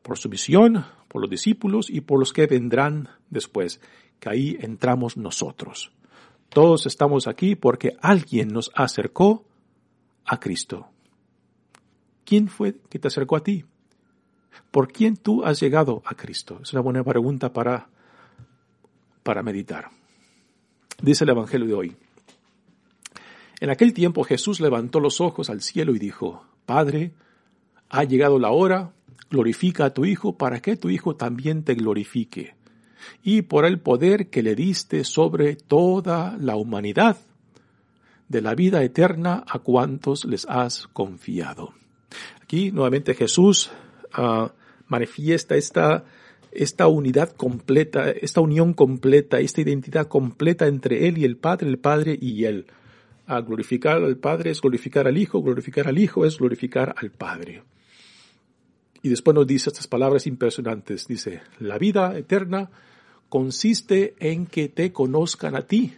por 0.02 0.16
su 0.16 0.28
misión, 0.28 0.84
por 1.08 1.20
los 1.20 1.28
discípulos 1.28 1.90
y 1.90 2.02
por 2.02 2.20
los 2.20 2.32
que 2.32 2.46
vendrán 2.46 3.08
después, 3.30 3.80
que 4.20 4.30
ahí 4.30 4.56
entramos 4.60 5.16
nosotros. 5.16 5.90
Todos 6.50 6.86
estamos 6.86 7.26
aquí 7.26 7.56
porque 7.56 7.96
alguien 8.00 8.48
nos 8.48 8.70
acercó 8.76 9.44
a 10.24 10.38
Cristo. 10.38 10.86
¿Quién 12.24 12.48
fue 12.48 12.76
que 12.88 12.98
te 12.98 13.08
acercó 13.08 13.36
a 13.36 13.42
ti? 13.42 13.64
¿Por 14.70 14.92
quién 14.92 15.16
tú 15.16 15.44
has 15.44 15.60
llegado 15.60 16.02
a 16.04 16.14
Cristo? 16.14 16.60
Es 16.62 16.72
una 16.72 16.82
buena 16.82 17.02
pregunta 17.02 17.52
para, 17.52 17.88
para 19.22 19.42
meditar. 19.42 19.90
Dice 21.02 21.24
el 21.24 21.30
Evangelio 21.30 21.66
de 21.66 21.74
hoy. 21.74 21.96
En 23.60 23.70
aquel 23.70 23.92
tiempo 23.92 24.24
Jesús 24.24 24.60
levantó 24.60 25.00
los 25.00 25.20
ojos 25.20 25.50
al 25.50 25.60
cielo 25.60 25.94
y 25.94 25.98
dijo, 25.98 26.44
Padre, 26.66 27.12
ha 27.88 28.04
llegado 28.04 28.38
la 28.38 28.50
hora, 28.50 28.92
glorifica 29.30 29.86
a 29.86 29.94
tu 29.94 30.04
Hijo 30.04 30.36
para 30.38 30.60
que 30.60 30.76
tu 30.76 30.88
Hijo 30.88 31.16
también 31.16 31.64
te 31.64 31.74
glorifique, 31.74 32.54
y 33.22 33.42
por 33.42 33.64
el 33.64 33.80
poder 33.80 34.30
que 34.30 34.42
le 34.42 34.54
diste 34.54 35.04
sobre 35.04 35.56
toda 35.56 36.36
la 36.38 36.56
humanidad, 36.56 37.18
de 38.28 38.40
la 38.40 38.54
vida 38.54 38.82
eterna 38.84 39.44
a 39.46 39.58
cuantos 39.58 40.24
les 40.24 40.46
has 40.48 40.86
confiado. 40.86 41.74
Aquí 42.42 42.72
nuevamente 42.72 43.14
Jesús 43.14 43.70
uh, 44.18 44.48
manifiesta 44.88 45.56
esta, 45.56 46.04
esta 46.52 46.88
unidad 46.88 47.30
completa, 47.30 48.10
esta 48.10 48.40
unión 48.40 48.74
completa, 48.74 49.40
esta 49.40 49.60
identidad 49.60 50.08
completa 50.08 50.66
entre 50.66 51.08
Él 51.08 51.18
y 51.18 51.24
el 51.24 51.36
Padre, 51.36 51.68
el 51.68 51.78
Padre 51.78 52.18
y 52.20 52.44
Él. 52.44 52.66
A 53.26 53.40
glorificar 53.40 54.02
al 54.02 54.16
Padre 54.16 54.50
es 54.50 54.60
glorificar 54.60 55.06
al 55.06 55.16
Hijo, 55.16 55.42
glorificar 55.42 55.86
al 55.86 55.98
Hijo 55.98 56.26
es 56.26 56.38
glorificar 56.38 56.94
al 56.98 57.10
Padre. 57.10 57.62
Y 59.02 59.08
después 59.08 59.34
nos 59.34 59.46
dice 59.46 59.70
estas 59.70 59.86
palabras 59.86 60.26
impresionantes. 60.26 61.06
Dice, 61.06 61.40
la 61.58 61.78
vida 61.78 62.18
eterna 62.18 62.70
consiste 63.28 64.14
en 64.18 64.46
que 64.46 64.68
te 64.68 64.92
conozcan 64.92 65.56
a 65.56 65.62
ti, 65.62 65.94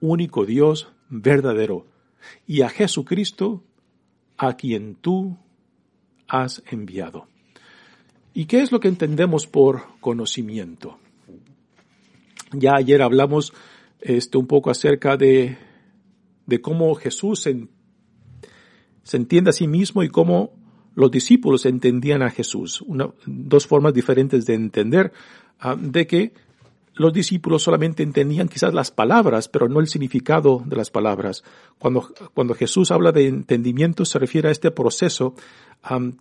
único 0.00 0.46
Dios 0.46 0.88
verdadero, 1.10 1.84
y 2.46 2.62
a 2.62 2.68
Jesucristo, 2.68 3.62
a 4.38 4.56
quien 4.56 4.94
tú 4.94 5.36
has 6.28 6.62
enviado. 6.70 7.26
¿Y 8.32 8.46
qué 8.46 8.62
es 8.62 8.70
lo 8.70 8.80
que 8.80 8.88
entendemos 8.88 9.46
por 9.46 9.82
conocimiento? 10.00 10.98
Ya 12.52 12.76
ayer 12.76 13.02
hablamos 13.02 13.52
este, 14.00 14.38
un 14.38 14.46
poco 14.46 14.70
acerca 14.70 15.16
de, 15.16 15.58
de 16.46 16.60
cómo 16.60 16.94
Jesús 16.94 17.42
se, 17.42 17.68
entiende 19.16 19.50
a 19.50 19.52
sí 19.52 19.66
mismo 19.66 20.02
y 20.02 20.08
cómo 20.08 20.52
los 20.94 21.10
discípulos 21.10 21.66
entendían 21.66 22.22
a 22.22 22.30
Jesús. 22.30 22.80
Una, 22.82 23.10
dos 23.26 23.66
formas 23.66 23.92
diferentes 23.92 24.46
de 24.46 24.54
entender 24.54 25.12
uh, 25.64 25.76
de 25.76 26.06
que 26.06 26.32
los 26.98 27.12
discípulos 27.12 27.62
solamente 27.62 28.02
entendían 28.02 28.48
quizás 28.48 28.74
las 28.74 28.90
palabras, 28.90 29.48
pero 29.48 29.68
no 29.68 29.80
el 29.80 29.86
significado 29.86 30.62
de 30.66 30.76
las 30.76 30.90
palabras. 30.90 31.44
Cuando, 31.78 32.12
cuando 32.34 32.54
Jesús 32.54 32.90
habla 32.90 33.12
de 33.12 33.28
entendimiento 33.28 34.04
se 34.04 34.18
refiere 34.18 34.48
a 34.48 34.52
este 34.52 34.72
proceso 34.72 35.34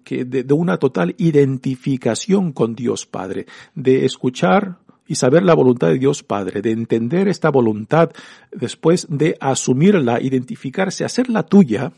que 0.04 0.24
de, 0.24 0.44
de 0.44 0.54
una 0.54 0.78
total 0.78 1.16
identificación 1.18 2.54
con 2.54 2.76
Dios 2.76 3.08
Padre, 3.08 3.48
de 3.74 4.06
escuchar 4.06 4.78
y 5.08 5.16
saber 5.16 5.42
la 5.42 5.56
voluntad 5.56 5.88
de 5.88 5.98
Dios 5.98 6.22
Padre, 6.22 6.62
de 6.62 6.72
entender 6.72 7.28
esta 7.28 7.50
voluntad 7.50 8.12
después 8.52 9.08
de 9.10 9.36
asumirla, 9.40 10.22
identificarse, 10.22 11.06
hacerla 11.06 11.44
tuya 11.44 11.92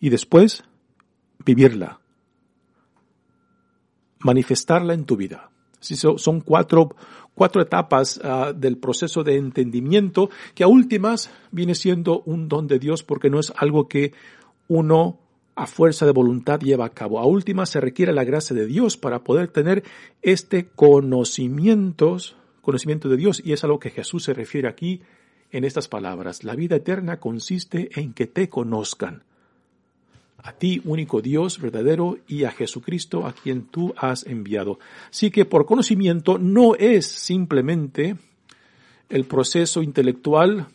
y 0.00 0.08
después 0.08 0.64
vivirla, 1.44 2.00
manifestarla 4.20 4.94
en 4.94 5.04
tu 5.04 5.16
vida. 5.16 5.50
Son 5.80 6.40
cuatro, 6.40 6.96
cuatro 7.36 7.62
etapas 7.62 8.18
uh, 8.18 8.52
del 8.52 8.78
proceso 8.78 9.22
de 9.22 9.36
entendimiento 9.36 10.30
que 10.54 10.64
a 10.64 10.68
últimas 10.68 11.30
viene 11.52 11.76
siendo 11.76 12.22
un 12.22 12.48
don 12.48 12.66
de 12.66 12.80
Dios 12.80 13.04
porque 13.04 13.30
no 13.30 13.38
es 13.38 13.52
algo 13.56 13.86
que 13.86 14.12
uno 14.66 15.20
a 15.54 15.66
fuerza 15.66 16.04
de 16.04 16.12
voluntad 16.12 16.60
lleva 16.60 16.86
a 16.86 16.90
cabo. 16.90 17.20
A 17.20 17.26
últimas 17.26 17.70
se 17.70 17.80
requiere 17.80 18.12
la 18.12 18.24
gracia 18.24 18.56
de 18.56 18.66
Dios 18.66 18.96
para 18.96 19.22
poder 19.22 19.48
tener 19.48 19.84
este 20.22 20.66
conocimiento, 20.74 22.16
conocimiento 22.62 23.08
de 23.08 23.16
Dios 23.16 23.40
y 23.44 23.52
es 23.52 23.62
a 23.64 23.68
lo 23.68 23.78
que 23.78 23.90
Jesús 23.90 24.24
se 24.24 24.34
refiere 24.34 24.68
aquí 24.68 25.02
en 25.52 25.64
estas 25.64 25.88
palabras. 25.88 26.42
La 26.42 26.56
vida 26.56 26.76
eterna 26.76 27.20
consiste 27.20 27.90
en 28.00 28.12
que 28.12 28.26
te 28.26 28.48
conozcan 28.48 29.24
a 30.46 30.52
ti, 30.52 30.80
único 30.84 31.20
Dios 31.20 31.60
verdadero, 31.60 32.18
y 32.28 32.44
a 32.44 32.52
Jesucristo, 32.52 33.26
a 33.26 33.32
quien 33.32 33.66
tú 33.66 33.92
has 33.96 34.24
enviado. 34.26 34.78
Así 35.10 35.30
que 35.30 35.44
por 35.44 35.66
conocimiento 35.66 36.38
no 36.38 36.76
es 36.76 37.06
simplemente 37.06 38.16
el 39.08 39.24
proceso 39.24 39.82
intelectual 39.82 40.68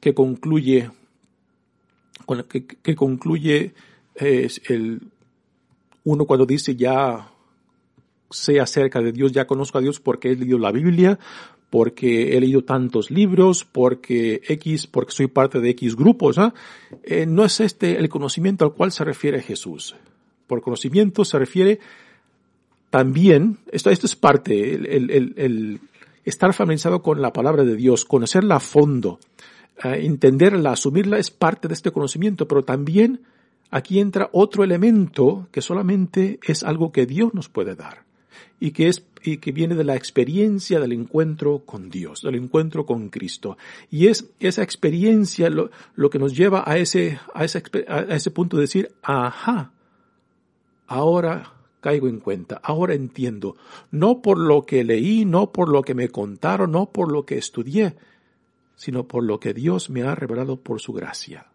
que 0.00 0.14
concluye, 0.14 0.90
que, 2.48 2.66
que 2.66 2.94
concluye 2.94 3.74
el, 4.16 5.00
uno 6.04 6.24
cuando 6.24 6.46
dice 6.46 6.74
ya 6.74 7.30
sé 8.30 8.60
acerca 8.60 9.00
de 9.00 9.12
Dios, 9.12 9.32
ya 9.32 9.46
conozco 9.46 9.78
a 9.78 9.80
Dios 9.80 10.00
porque 10.00 10.32
he 10.32 10.36
leído 10.36 10.58
la 10.58 10.72
Biblia, 10.72 11.18
porque 11.70 12.36
he 12.36 12.40
leído 12.40 12.64
tantos 12.64 13.10
libros, 13.10 13.64
porque 13.64 14.40
X, 14.46 14.86
porque 14.86 15.12
soy 15.12 15.26
parte 15.26 15.60
de 15.60 15.70
X 15.70 15.96
grupos. 15.96 16.38
¿ah? 16.38 16.54
Eh, 17.02 17.26
no 17.26 17.44
es 17.44 17.60
este 17.60 17.98
el 17.98 18.08
conocimiento 18.08 18.64
al 18.64 18.72
cual 18.72 18.92
se 18.92 19.04
refiere 19.04 19.42
Jesús. 19.42 19.94
Por 20.46 20.62
conocimiento 20.62 21.24
se 21.24 21.38
refiere 21.38 21.78
también, 22.90 23.58
esto, 23.70 23.90
esto 23.90 24.06
es 24.06 24.16
parte, 24.16 24.74
el, 24.74 25.80
estar 26.24 26.54
familiarizado 26.54 27.02
con 27.02 27.20
la 27.20 27.34
palabra 27.34 27.64
de 27.64 27.76
Dios, 27.76 28.06
conocerla 28.06 28.56
a 28.56 28.60
fondo, 28.60 29.18
eh, 29.84 30.00
entenderla, 30.04 30.72
asumirla 30.72 31.18
es 31.18 31.30
parte 31.30 31.68
de 31.68 31.74
este 31.74 31.90
conocimiento, 31.90 32.48
pero 32.48 32.64
también 32.64 33.20
aquí 33.70 34.00
entra 34.00 34.30
otro 34.32 34.64
elemento 34.64 35.48
que 35.52 35.60
solamente 35.60 36.40
es 36.46 36.62
algo 36.62 36.92
que 36.92 37.04
Dios 37.04 37.34
nos 37.34 37.50
puede 37.50 37.74
dar 37.74 38.07
y 38.60 38.72
que 38.72 38.88
es 38.88 39.04
y 39.22 39.38
que 39.38 39.52
viene 39.52 39.74
de 39.74 39.84
la 39.84 39.96
experiencia 39.96 40.80
del 40.80 40.92
encuentro 40.92 41.60
con 41.64 41.90
Dios, 41.90 42.22
del 42.22 42.36
encuentro 42.36 42.86
con 42.86 43.08
Cristo. 43.08 43.58
Y 43.90 44.06
es 44.06 44.30
esa 44.40 44.62
experiencia 44.62 45.50
lo, 45.50 45.70
lo 45.94 46.10
que 46.10 46.18
nos 46.18 46.36
lleva 46.36 46.62
a 46.66 46.78
ese, 46.78 47.18
a, 47.34 47.44
ese, 47.44 47.62
a 47.88 48.00
ese 48.14 48.30
punto 48.30 48.56
de 48.56 48.62
decir, 48.62 48.92
ajá, 49.02 49.72
ahora 50.86 51.52
caigo 51.80 52.08
en 52.08 52.18
cuenta, 52.18 52.60
ahora 52.62 52.94
entiendo, 52.94 53.56
no 53.90 54.20
por 54.20 54.38
lo 54.38 54.62
que 54.62 54.84
leí, 54.84 55.24
no 55.24 55.52
por 55.52 55.68
lo 55.68 55.82
que 55.82 55.94
me 55.94 56.08
contaron, 56.08 56.72
no 56.72 56.86
por 56.90 57.10
lo 57.12 57.24
que 57.24 57.38
estudié, 57.38 57.96
sino 58.74 59.06
por 59.06 59.24
lo 59.24 59.38
que 59.40 59.54
Dios 59.54 59.90
me 59.90 60.02
ha 60.02 60.14
revelado 60.14 60.56
por 60.56 60.80
su 60.80 60.92
gracia. 60.92 61.46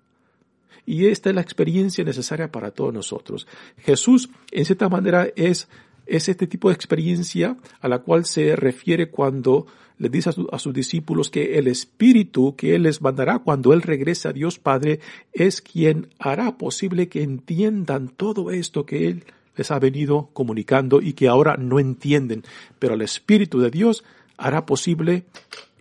Y 0.86 1.08
esta 1.08 1.30
es 1.30 1.36
la 1.36 1.42
experiencia 1.42 2.04
necesaria 2.04 2.52
para 2.52 2.72
todos 2.72 2.94
nosotros. 2.94 3.48
Jesús, 3.78 4.30
en 4.52 4.66
cierta 4.66 4.90
manera, 4.90 5.30
es 5.36 5.70
es 6.06 6.30
este 6.30 6.48
tipo 6.48 6.70
de 6.70 6.76
experiencia 6.76 7.58
a 7.82 7.88
la 7.88 8.00
cual 8.00 8.26
se 8.26 8.56
refiere 8.56 9.10
cuando 9.10 9.68
le 9.98 10.10
dice 10.10 10.32
a, 10.52 10.60
sus 10.60 10.74
discípulos 10.74 11.30
que 11.30 11.58
el 11.58 11.68
Espíritu 11.68 12.56
que 12.56 12.76
Él 12.76 12.84
les 12.84 13.02
mandará 13.02 13.40
cuando 13.40 13.74
Él 13.74 13.82
regrese 13.82 14.28
a 14.28 14.34
Dios 14.34 14.60
Padre 14.60 15.00
es 15.32 15.62
quien 15.62 16.10
hará 16.20 16.58
posible 16.58 17.08
que 17.08 17.24
entiendan 17.24 18.10
todo 18.10 18.52
esto 18.52 18.86
que 18.86 19.08
Él 19.08 19.24
les 19.56 19.72
ha 19.72 19.80
venido 19.80 20.30
comunicando 20.34 21.02
y 21.02 21.14
que 21.14 21.28
ahora 21.28 21.58
no 21.58 21.80
entienden. 21.80 22.44
Pero 22.80 22.96
el 22.96 23.02
Espíritu 23.02 23.60
de 23.60 23.70
Dios 23.70 24.04
hará 24.38 24.66
posible 24.66 25.26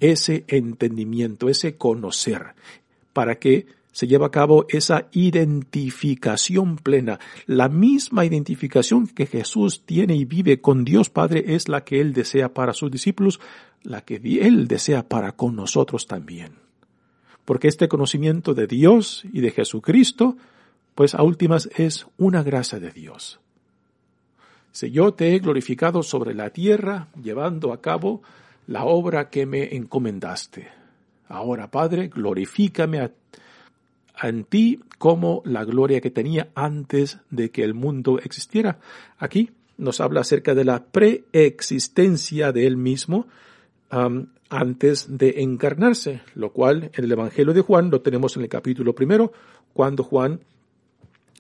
ese 0.01 0.45
entendimiento, 0.49 1.49
ese 1.49 1.77
conocer, 1.77 2.55
para 3.13 3.39
que 3.39 3.67
se 3.93 4.07
lleva 4.07 4.27
a 4.27 4.31
cabo 4.31 4.65
esa 4.71 5.09
identificación 5.13 6.77
plena. 6.77 7.21
La 7.47 7.69
misma 7.69 8.25
identificación 8.25 9.07
que 9.07 9.27
Jesús 9.27 9.83
tiene 9.85 10.17
y 10.17 10.25
vive 10.25 10.61
con 10.61 10.85
Dios 10.85 11.11
Padre 11.11 11.55
es 11.55 11.69
la 11.69 11.85
que 11.85 12.01
Él 12.01 12.15
desea 12.15 12.55
para 12.55 12.73
sus 12.73 12.91
discípulos, 12.91 13.39
la 13.83 14.01
que 14.01 14.17
Él 14.17 14.67
desea 14.67 15.09
para 15.09 15.33
con 15.33 15.55
nosotros 15.55 16.07
también. 16.07 16.55
Porque 17.45 17.69
este 17.69 17.89
conocimiento 17.89 18.55
de 18.55 18.67
Dios 18.67 19.25
y 19.31 19.41
de 19.41 19.51
Jesucristo, 19.51 20.37
pues 20.95 21.15
a 21.15 21.23
últimas 21.23 21.69
es 21.77 22.07
una 22.17 22.43
gracia 22.43 22.81
de 22.81 22.91
Dios. 22.91 23.41
Si 24.71 24.91
yo 24.91 25.13
te 25.13 25.35
he 25.35 25.39
glorificado 25.39 26.03
sobre 26.03 26.35
la 26.35 26.49
tierra, 26.49 27.09
llevando 27.23 27.75
a 27.75 27.83
cabo 27.83 28.23
la 28.67 28.85
obra 28.85 29.29
que 29.29 29.45
me 29.45 29.77
encomendaste. 29.77 30.69
Ahora, 31.29 31.71
Padre, 31.71 32.09
glorifícame 32.09 33.01
a 33.01 33.11
en 34.23 34.45
ti 34.45 34.81
como 34.99 35.43
la 35.45 35.65
gloria 35.65 36.01
que 36.01 36.11
tenía 36.11 36.51
antes 36.55 37.19
de 37.31 37.51
que 37.51 37.65
el 37.65 37.75
mundo 37.75 38.19
existiera. 38.23 38.79
Aquí 39.19 39.51
nos 39.79 40.01
habla 40.01 40.21
acerca 40.21 40.55
de 40.55 40.65
la 40.65 40.85
preexistencia 40.85 42.53
de 42.53 42.67
él 42.67 42.77
mismo 42.77 43.27
um, 43.91 44.27
antes 44.49 45.19
de 45.19 45.43
encarnarse, 45.43 46.21
lo 46.35 46.53
cual 46.53 46.91
en 46.95 47.05
el 47.05 47.13
Evangelio 47.13 47.53
de 47.53 47.63
Juan 47.63 47.91
lo 47.91 48.01
tenemos 48.01 48.37
en 48.37 48.43
el 48.43 48.49
capítulo 48.49 48.95
primero, 48.95 49.33
cuando 49.73 50.05
Juan 50.05 50.41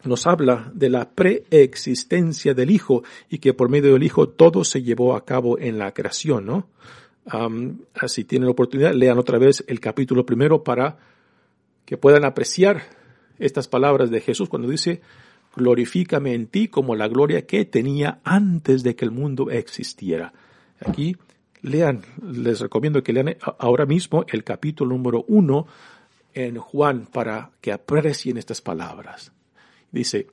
nos 0.04 0.26
habla 0.26 0.70
de 0.74 0.90
la 0.90 1.10
preexistencia 1.10 2.54
del 2.54 2.70
Hijo 2.70 3.04
y 3.28 3.38
que 3.38 3.54
por 3.54 3.68
medio 3.68 3.92
del 3.92 4.02
Hijo 4.02 4.28
todo 4.28 4.64
se 4.64 4.82
llevó 4.82 5.14
a 5.14 5.24
cabo 5.24 5.58
en 5.58 5.78
la 5.78 5.92
creación, 5.92 6.46
¿no? 6.46 6.68
así 7.94 8.24
tienen 8.24 8.46
la 8.46 8.52
oportunidad, 8.52 8.94
lean 8.94 9.16
otra 9.16 9.38
vez 9.38 9.62
el 9.68 9.78
capítulo 9.78 10.26
primero 10.26 10.64
para 10.64 10.98
que 11.84 11.96
puedan 11.96 12.24
apreciar 12.24 12.82
estas 13.38 13.68
palabras 13.68 14.10
de 14.10 14.20
Jesús 14.20 14.48
cuando 14.48 14.68
dice, 14.68 15.00
glorifícame 15.56 16.34
en 16.34 16.46
ti 16.46 16.68
como 16.68 16.94
la 16.94 17.08
gloria 17.08 17.46
que 17.46 17.64
tenía 17.64 18.20
antes 18.24 18.82
de 18.82 18.94
que 18.94 19.04
el 19.04 19.10
mundo 19.10 19.50
existiera. 19.50 20.32
Aquí 20.84 21.16
lean, 21.60 22.02
les 22.22 22.60
recomiendo 22.60 23.02
que 23.02 23.12
lean 23.12 23.36
ahora 23.58 23.86
mismo 23.86 24.24
el 24.28 24.44
capítulo 24.44 24.96
número 24.96 25.24
uno 25.28 25.66
en 26.34 26.56
Juan 26.56 27.06
para 27.06 27.50
que 27.60 27.72
aprecien 27.72 28.38
estas 28.38 28.60
palabras. 28.60 29.32
Dice, 29.90 30.28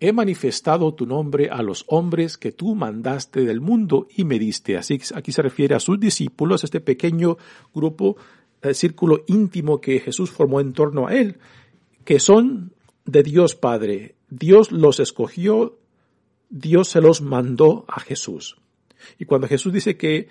he 0.00 0.12
manifestado 0.12 0.94
tu 0.94 1.06
nombre 1.06 1.50
a 1.50 1.62
los 1.62 1.84
hombres 1.88 2.38
que 2.38 2.52
tú 2.52 2.74
mandaste 2.74 3.44
del 3.44 3.60
mundo 3.60 4.06
y 4.16 4.24
me 4.24 4.38
diste. 4.38 4.76
Así 4.76 5.00
aquí 5.14 5.32
se 5.32 5.42
refiere 5.42 5.74
a 5.74 5.80
sus 5.80 6.00
discípulos, 6.00 6.64
este 6.64 6.80
pequeño 6.80 7.36
grupo, 7.74 8.16
el 8.62 8.74
círculo 8.74 9.24
íntimo 9.26 9.80
que 9.80 10.00
Jesús 10.00 10.30
formó 10.30 10.60
en 10.60 10.72
torno 10.72 11.06
a 11.06 11.14
él, 11.14 11.36
que 12.04 12.20
son 12.20 12.72
de 13.04 13.22
Dios 13.22 13.54
Padre. 13.54 14.14
Dios 14.30 14.72
los 14.72 15.00
escogió, 15.00 15.78
Dios 16.50 16.88
se 16.88 17.00
los 17.00 17.22
mandó 17.22 17.84
a 17.88 18.00
Jesús. 18.00 18.56
Y 19.18 19.24
cuando 19.24 19.48
Jesús 19.48 19.72
dice 19.72 19.96
que 19.96 20.28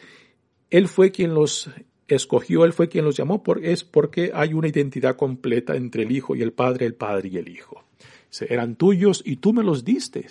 Él 0.69 0.87
fue 0.87 1.11
quien 1.11 1.33
los 1.33 1.69
escogió, 2.07 2.65
Él 2.65 2.73
fue 2.73 2.89
quien 2.89 3.05
los 3.05 3.15
llamó, 3.15 3.41
es 3.61 3.83
porque 3.83 4.31
hay 4.33 4.53
una 4.53 4.67
identidad 4.67 5.15
completa 5.15 5.75
entre 5.75 6.03
el 6.03 6.11
Hijo 6.11 6.35
y 6.35 6.41
el 6.41 6.51
Padre, 6.51 6.85
el 6.85 6.95
Padre 6.95 7.29
y 7.29 7.37
el 7.37 7.47
Hijo 7.47 7.87
eran 8.41 8.75
tuyos 8.75 9.21
y 9.25 9.37
tú 9.37 9.53
me 9.53 9.63
los 9.63 9.83
diste. 9.83 10.27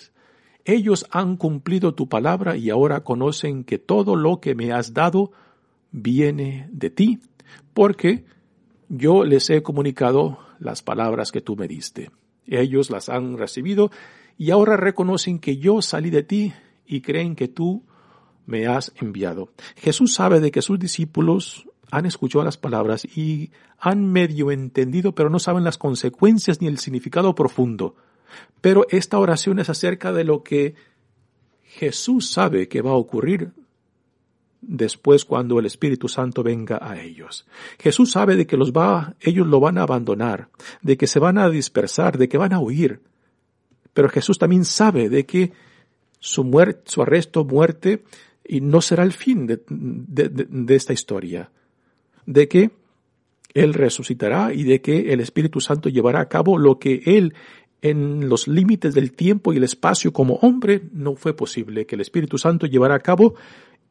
Ellos 0.65 1.05
han 1.11 1.37
cumplido 1.37 1.93
tu 1.93 2.09
palabra 2.09 2.57
y 2.57 2.69
ahora 2.69 3.03
conocen 3.03 3.63
que 3.63 3.77
todo 3.77 4.15
lo 4.15 4.39
que 4.39 4.55
me 4.55 4.71
has 4.71 4.93
dado 4.93 5.31
viene 5.91 6.67
de 6.71 6.89
ti, 6.89 7.19
porque 7.73 8.25
yo 8.89 9.23
les 9.23 9.49
he 9.49 9.61
comunicado 9.63 10.39
las 10.59 10.81
palabras 10.81 11.31
que 11.31 11.41
tú 11.41 11.55
me 11.55 11.67
diste. 11.67 12.11
Ellos 12.45 12.89
las 12.89 13.09
han 13.09 13.37
recibido 13.37 13.91
y 14.37 14.51
ahora 14.51 14.77
reconocen 14.77 15.39
que 15.39 15.57
yo 15.57 15.81
salí 15.81 16.09
de 16.09 16.23
ti 16.23 16.53
y 16.85 17.01
creen 17.01 17.35
que 17.35 17.47
tú 17.47 17.83
me 18.45 18.67
has 18.67 18.93
enviado. 18.95 19.51
Jesús 19.75 20.13
sabe 20.13 20.39
de 20.39 20.51
que 20.51 20.61
sus 20.61 20.79
discípulos 20.79 21.67
han 21.91 22.05
escuchado 22.05 22.45
las 22.45 22.57
palabras 22.57 23.05
y 23.05 23.51
han 23.79 24.11
medio 24.11 24.51
entendido, 24.51 25.13
pero 25.13 25.29
no 25.29 25.39
saben 25.39 25.63
las 25.63 25.77
consecuencias 25.77 26.61
ni 26.61 26.67
el 26.67 26.79
significado 26.79 27.35
profundo. 27.35 27.95
Pero 28.61 28.85
esta 28.89 29.19
oración 29.19 29.59
es 29.59 29.69
acerca 29.69 30.11
de 30.11 30.23
lo 30.23 30.43
que 30.43 30.75
Jesús 31.63 32.29
sabe 32.29 32.67
que 32.67 32.81
va 32.81 32.91
a 32.91 32.95
ocurrir 32.95 33.51
después 34.67 35.25
cuando 35.25 35.59
el 35.59 35.65
Espíritu 35.65 36.07
Santo 36.07 36.43
venga 36.43 36.77
a 36.81 37.01
ellos. 37.01 37.47
Jesús 37.79 38.11
sabe 38.11 38.35
de 38.35 38.45
que 38.45 38.57
los 38.57 38.71
va, 38.71 39.15
ellos 39.21 39.47
lo 39.47 39.59
van 39.59 39.77
a 39.77 39.83
abandonar, 39.83 40.49
de 40.81 40.97
que 40.97 41.07
se 41.07 41.19
van 41.19 41.37
a 41.37 41.49
dispersar, 41.49 42.17
de 42.17 42.27
que 42.27 42.37
van 42.37 42.53
a 42.53 42.59
huir. 42.59 42.99
Pero 43.93 44.09
Jesús 44.09 44.37
también 44.37 44.65
sabe 44.65 45.09
de 45.09 45.25
que 45.25 45.53
su 46.19 46.43
muerte, 46.43 46.81
su 46.85 47.01
arresto, 47.01 47.45
muerte, 47.45 48.03
y 48.45 48.61
no 48.61 48.81
será 48.81 49.03
el 49.03 49.13
fin 49.13 49.47
de, 49.47 49.61
de 49.67 50.75
esta 50.75 50.93
historia 50.93 51.49
de 52.25 52.47
que 52.47 52.71
Él 53.53 53.73
resucitará 53.73 54.53
y 54.53 54.63
de 54.63 54.81
que 54.81 55.13
el 55.13 55.19
Espíritu 55.19 55.59
Santo 55.59 55.89
llevará 55.89 56.21
a 56.21 56.29
cabo 56.29 56.57
lo 56.57 56.77
que 56.77 57.01
Él 57.05 57.33
en 57.81 58.27
los 58.29 58.47
límites 58.47 58.93
del 58.93 59.13
tiempo 59.13 59.53
y 59.53 59.57
el 59.57 59.63
espacio 59.63 60.11
como 60.11 60.35
hombre 60.35 60.83
no 60.93 61.15
fue 61.15 61.35
posible, 61.35 61.85
que 61.85 61.95
el 61.95 62.01
Espíritu 62.01 62.37
Santo 62.37 62.67
llevará 62.67 62.95
a 62.95 62.99
cabo 62.99 63.35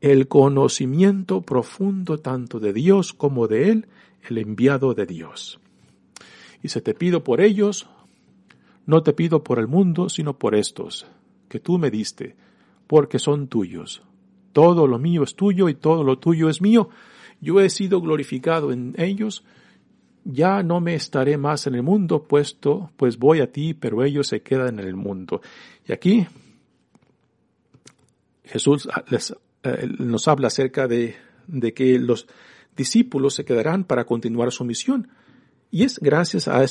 el 0.00 0.28
conocimiento 0.28 1.42
profundo 1.42 2.18
tanto 2.18 2.60
de 2.60 2.72
Dios 2.72 3.12
como 3.12 3.48
de 3.48 3.70
Él, 3.70 3.86
el 4.28 4.38
enviado 4.38 4.94
de 4.94 5.06
Dios. 5.06 5.60
Y 6.62 6.68
se 6.68 6.80
te 6.80 6.94
pido 6.94 7.24
por 7.24 7.40
ellos, 7.40 7.88
no 8.86 9.02
te 9.02 9.12
pido 9.12 9.42
por 9.42 9.58
el 9.58 9.68
mundo, 9.68 10.08
sino 10.08 10.38
por 10.38 10.54
estos, 10.54 11.06
que 11.48 11.60
tú 11.60 11.78
me 11.78 11.90
diste, 11.90 12.36
porque 12.86 13.18
son 13.18 13.48
tuyos. 13.48 14.02
Todo 14.52 14.86
lo 14.86 14.98
mío 14.98 15.22
es 15.22 15.34
tuyo 15.34 15.68
y 15.68 15.74
todo 15.74 16.02
lo 16.04 16.18
tuyo 16.18 16.48
es 16.48 16.60
mío, 16.62 16.88
yo 17.40 17.60
he 17.60 17.68
sido 17.68 18.00
glorificado 18.00 18.72
en 18.72 18.94
ellos, 18.96 19.44
ya 20.24 20.62
no 20.62 20.80
me 20.80 20.94
estaré 20.94 21.36
más 21.36 21.66
en 21.66 21.74
el 21.74 21.82
mundo, 21.82 22.24
puesto, 22.24 22.90
pues 22.96 23.18
voy 23.18 23.40
a 23.40 23.52
ti, 23.52 23.74
pero 23.74 24.02
ellos 24.02 24.26
se 24.26 24.42
quedan 24.42 24.80
en 24.80 24.86
el 24.86 24.96
mundo. 24.96 25.40
Y 25.86 25.92
aquí 25.92 26.26
Jesús 28.44 28.88
eh, 29.66 29.88
nos 29.98 30.28
habla 30.28 30.48
acerca 30.48 30.86
de, 30.86 31.16
que 31.74 31.98
los 31.98 32.26
discípulos 32.76 33.34
se 33.34 33.44
quedarán 33.44 33.84
para 33.84 34.04
continuar 34.04 34.52
su 34.52 34.64
misión. 34.64 35.08
Y 35.70 35.82
es 35.82 35.98
gracias 35.98 36.48
a, 36.48 36.64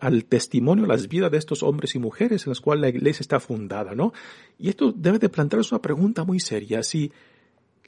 al 0.00 0.24
testimonio, 0.24 0.84
a 0.84 0.88
las 0.88 1.08
vidas 1.08 1.30
de 1.30 1.38
estos 1.38 1.62
hombres 1.62 1.94
y 1.94 1.98
mujeres 1.98 2.46
en 2.46 2.50
las 2.50 2.60
cuales 2.60 2.82
la 2.82 2.88
iglesia 2.88 3.22
está 3.22 3.40
fundada, 3.40 3.94
¿no? 3.94 4.12
Y 4.58 4.68
esto 4.68 4.92
debe 4.92 5.18
de 5.18 5.28
plantearse 5.28 5.74
una 5.74 5.82
pregunta 5.82 6.24
muy 6.24 6.38
seria. 6.38 6.82
Si 6.82 7.12